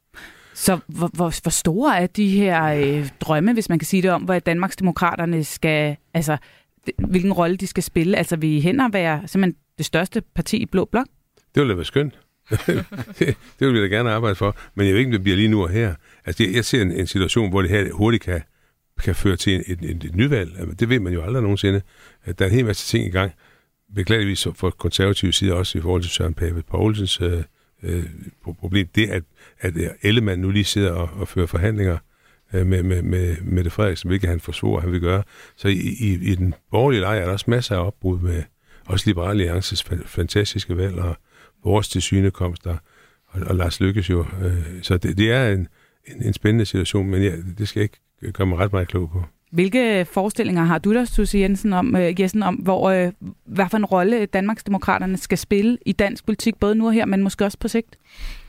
[0.58, 4.10] Så hvor, hvor, hvor store er de her øh, drømme, hvis man kan sige det
[4.10, 6.36] om, hvor Danmarksdemokraterne skal, altså
[7.08, 8.18] hvilken rolle de skal spille?
[8.18, 11.06] Altså vil I hen og være simpelthen det største parti i Blå Blok?
[11.54, 12.18] Det ville da være skønt.
[12.50, 12.86] det,
[13.58, 15.48] det vil vi da gerne arbejde for, men jeg ved ikke, om det bliver lige
[15.48, 15.94] nu og her.
[16.24, 18.42] Altså, jeg, jeg ser en, en situation, hvor det her hurtigt kan,
[19.04, 20.58] kan føre til et, et, et, et nyvalg.
[20.58, 21.82] Altså, det ved man jo aldrig nogensinde.
[22.26, 23.32] Der er en hel masse ting i gang.
[23.94, 27.42] Beklageligvis for konservative side også i forhold til Søren Pape Poulsens øh,
[27.82, 28.04] øh,
[28.58, 28.86] problem.
[28.94, 29.22] Det, at,
[29.60, 31.98] at Ellemann nu lige sidder og, og fører forhandlinger
[32.54, 35.22] øh, med, med, med Mette Frederiksen, hvilket han forsvorer, han vil gøre.
[35.56, 38.42] Så i, i, i den borgerlige lejr er der også masser af opbrud med
[38.86, 41.16] også Liberale Alliances fantastiske valg og
[41.64, 42.76] vores tilsynekomster,
[43.26, 44.26] og, og Lars Lykkes jo.
[44.42, 45.68] Øh, så det, det er en,
[46.06, 47.84] en, en spændende situation, men ja, det skal jeg
[48.22, 49.24] ikke gøre mig ret meget klog på.
[49.50, 53.12] Hvilke forestillinger har du der, Susie Jensen, om, øh, uh, Jensen, om hvor, uh,
[53.44, 57.22] hvad for en rolle Danmarksdemokraterne skal spille i dansk politik, både nu og her, men
[57.22, 57.98] måske også på sigt?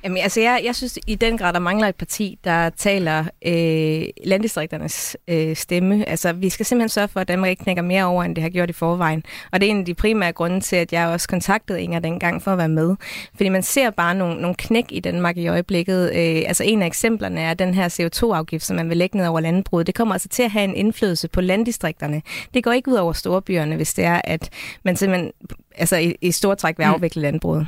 [0.03, 4.03] Jamen, altså, jeg, jeg synes i den grad, der mangler et parti, der taler øh,
[4.23, 6.09] landdistrikternes øh, stemme.
[6.09, 8.49] Altså, vi skal simpelthen sørge for, at Danmark ikke knækker mere over, end det har
[8.49, 9.23] gjort i forvejen.
[9.51, 12.43] Og det er en af de primære grunde til, at jeg også kontaktede Inger dengang
[12.43, 12.95] for at være med.
[13.35, 16.03] Fordi man ser bare nogle, nogle knæk i Danmark i øjeblikket.
[16.09, 19.39] Øh, altså, en af eksemplerne er den her CO2-afgift, som man vil lægge ned over
[19.39, 19.87] landbruget.
[19.87, 22.21] Det kommer altså til at have en indflydelse på landdistrikterne.
[22.53, 24.49] Det går ikke ud over storbyerne, hvis det er, at
[24.83, 25.31] man simpelthen
[25.75, 27.67] altså, i, i stor træk vil afvikle landbruget.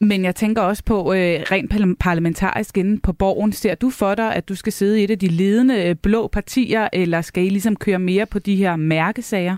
[0.00, 3.52] Men jeg tænker også på øh, rent parlamentarisk inde på borgen.
[3.52, 6.26] Ser du for dig, at du skal sidde i et af de ledende øh, blå
[6.26, 9.56] partier, eller skal I ligesom køre mere på de her mærkesager?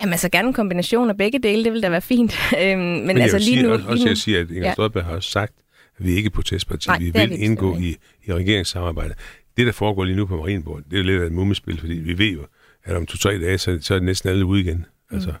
[0.00, 2.34] Jamen altså gerne en kombination af begge dele, det vil da være fint.
[2.62, 3.72] øhm, men, men altså lige sige, nu...
[3.72, 4.72] Også, også jeg siger, at Inger ja.
[4.72, 5.52] Støjberg har også sagt,
[5.98, 6.88] at vi ikke er protestparti.
[6.88, 7.96] Nej, vi vil vi indgå i,
[8.26, 9.14] i regeringssamarbejde.
[9.56, 12.18] Det, der foregår lige nu på Marienborg, det er lidt af et mummespil, fordi vi
[12.18, 12.46] ved jo,
[12.84, 14.76] at om to-tre dage, så, så er det næsten alle ude igen.
[14.76, 15.16] Mm.
[15.16, 15.32] Altså,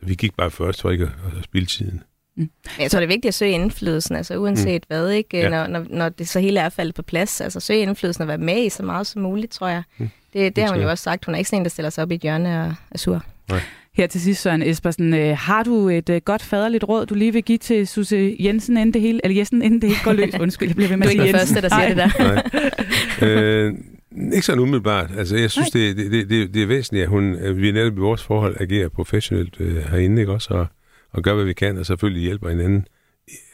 [0.00, 2.02] så vi gik bare først for ikke at, at spille tiden.
[2.36, 2.50] Mm.
[2.78, 4.86] Jeg tror, det er vigtigt at søge indflydelsen, altså uanset mm.
[4.96, 5.38] hvad, ikke?
[5.38, 5.48] Ja.
[5.48, 7.40] Når, når, når det så hele er faldet på plads.
[7.40, 9.82] Altså søge indflydelsen og være med i så meget som muligt, tror jeg.
[9.98, 10.10] Mm.
[10.32, 11.24] Det, det har hun jo også sagt.
[11.24, 13.24] Hun er ikke sådan en, der stiller sig op i et hjørne og er sur.
[13.48, 13.60] Nej.
[13.96, 17.32] Her til sidst, Søren Espersen, øh, har du et øh, godt faderligt råd, du lige
[17.32, 20.34] vil give til Susse Jensen, inden det hele, eller Jessen, inden det hele går løs?
[20.40, 21.54] Undskyld, jeg bliver ved med at sige Jensen.
[21.54, 23.28] Du er ikke den første, der siger det der.
[23.28, 23.74] øh,
[24.34, 25.10] ikke sådan umiddelbart.
[25.18, 28.00] Altså, jeg synes, det, det, det, det er væsentligt, at hun, at vi netop i
[28.00, 30.54] vores forhold agerer professionelt øh, herinde, ikke også?
[30.54, 30.66] Og,
[31.14, 32.86] og gør, hvad vi kan, og selvfølgelig hjælper hinanden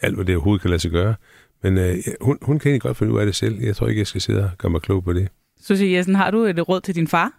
[0.02, 1.14] alt, hvad det overhovedet kan lade sig gøre.
[1.62, 3.60] Men øh, hun, hun kan egentlig godt finde ud af det selv.
[3.60, 5.28] Jeg tror ikke, jeg skal sidde og gøre mig klog på det.
[5.62, 7.32] Susie Jessen, har du et råd til din far?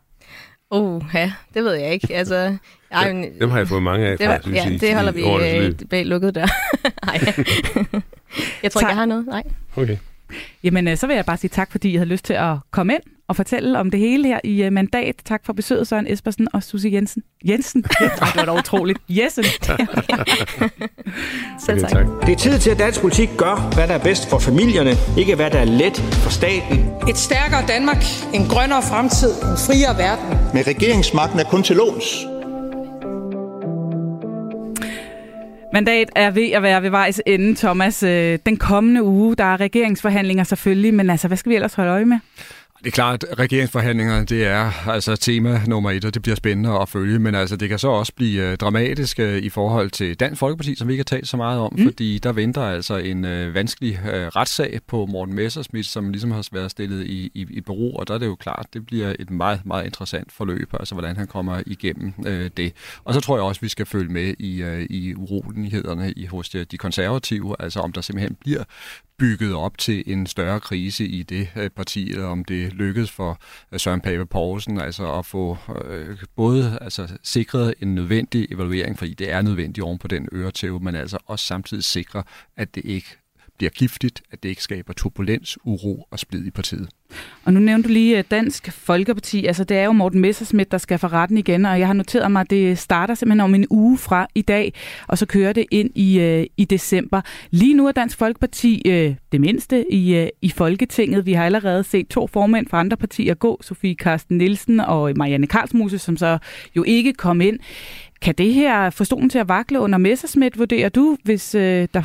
[0.72, 2.08] Uh, ja, det ved jeg ikke.
[2.22, 2.58] Altså,
[2.92, 5.22] ej, men, dem har jeg fået mange af det, fra, Ja, det holder vi
[5.58, 6.46] øh, bag lukket dør.
[7.06, 7.20] Nej.
[8.64, 9.26] jeg tror ikke, jeg har noget.
[9.26, 9.44] Nej.
[9.76, 9.98] Okay.
[10.64, 12.94] Jamen, øh, så vil jeg bare sige tak, fordi I havde lyst til at komme
[12.94, 13.02] ind
[13.32, 15.16] og fortælle om det hele her i uh, Mandat.
[15.26, 17.24] Tak for besøget, Søren Espersen og Susie Jensen.
[17.46, 17.86] Jensen?
[18.00, 19.00] Ej, det var da utroligt.
[19.10, 19.44] Jessen.
[21.66, 22.06] Selv tak.
[22.26, 25.36] Det er tid til, at dansk politik gør, hvad der er bedst for familierne, ikke
[25.36, 26.80] hvad der er let for staten.
[27.10, 28.04] Et stærkere Danmark,
[28.34, 30.38] en grønnere fremtid, en friere verden.
[30.54, 32.26] Med regeringsmagten er kun til låns.
[35.74, 38.04] Mandat er ved at være ved vejs ende, Thomas.
[38.04, 41.92] Øh, den kommende uge, der er regeringsforhandlinger selvfølgelig, men altså, hvad skal vi ellers holde
[41.92, 42.20] øje med?
[42.82, 46.80] Det er klart, at regeringsforhandlingerne det er altså tema nummer et, og det bliver spændende
[46.80, 50.16] at følge, men altså, det kan så også blive uh, dramatisk uh, i forhold til
[50.16, 51.84] Dansk Folkeparti, som vi ikke har talt så meget om, mm.
[51.84, 56.48] fordi der venter altså en uh, vanskelig uh, retssag på Morten Messersmith, som ligesom har
[56.52, 59.30] været stillet i, i, i bero, og der er det jo klart, det bliver et
[59.30, 62.74] meget, meget interessant forløb, altså hvordan han kommer igennem uh, det.
[63.04, 66.26] Og så tror jeg også, at vi skal følge med i, uh, i urolighederne i,
[66.26, 68.64] hos de, de konservative, altså om der simpelthen bliver
[69.22, 73.40] bygget op til en større krise i det øh, parti, eller om det lykkedes for
[73.72, 79.14] øh, Søren Pape Poulsen altså at få øh, både altså, sikret en nødvendig evaluering, fordi
[79.14, 82.24] det er nødvendigt oven på den øretæve, men altså også samtidig sikre,
[82.58, 83.21] at det ikke
[83.62, 86.90] bliver giftigt, at det ikke skaber turbulens, uro og splid i partiet.
[87.46, 89.46] Og nu nævnte du lige eh, Dansk Folkeparti.
[89.46, 92.32] Altså, det er jo Morten Messersmith, der skal for retten igen, og jeg har noteret
[92.32, 94.74] mig, at det starter simpelthen om en uge fra i dag,
[95.08, 97.22] og så kører det ind i, øh, i december.
[97.52, 101.26] Lige nu er Dansk Folkeparti øh, det mindste i, øh, i Folketinget.
[101.26, 105.48] Vi har allerede set to formænd fra andre partier gå, Sofie Karsten Nielsen og Marianne
[105.48, 106.38] Karlsmose, som så
[106.76, 107.60] jo ikke kom ind.
[108.22, 112.02] Kan det her få stolen til at vakle under Messersmith, vurderer du, hvis øh, der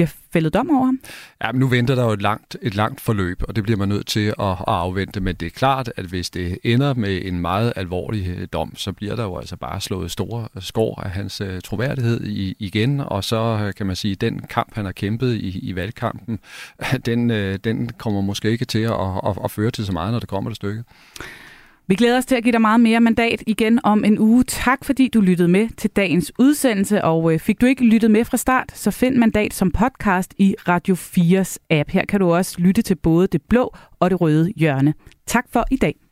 [0.00, 1.00] bliver fældet dom over ham?
[1.44, 3.88] Ja, men nu venter der jo et langt, et langt forløb, og det bliver man
[3.88, 5.20] nødt til at, at afvente.
[5.20, 8.92] Men det er klart, at hvis det ender med en meget alvorlig øh, dom, så
[8.92, 13.00] bliver der jo altså bare slået store skår af hans uh, troværdighed i, igen.
[13.00, 16.38] Og så øh, kan man sige, at den kamp, han har kæmpet i, i valgkampen,
[17.06, 20.18] den, uh, den kommer måske ikke til at, at, at føre til så meget, når
[20.18, 20.84] det kommer til stykket.
[21.90, 24.44] Vi glæder os til at give dig meget mere mandat igen om en uge.
[24.44, 28.24] Tak fordi du lyttede med til dagens udsendelse, og øh, fik du ikke lyttet med
[28.24, 31.90] fra start, så find mandat som podcast i Radio 4's app.
[31.90, 34.94] Her kan du også lytte til både det blå og det røde hjørne.
[35.26, 36.09] Tak for i dag.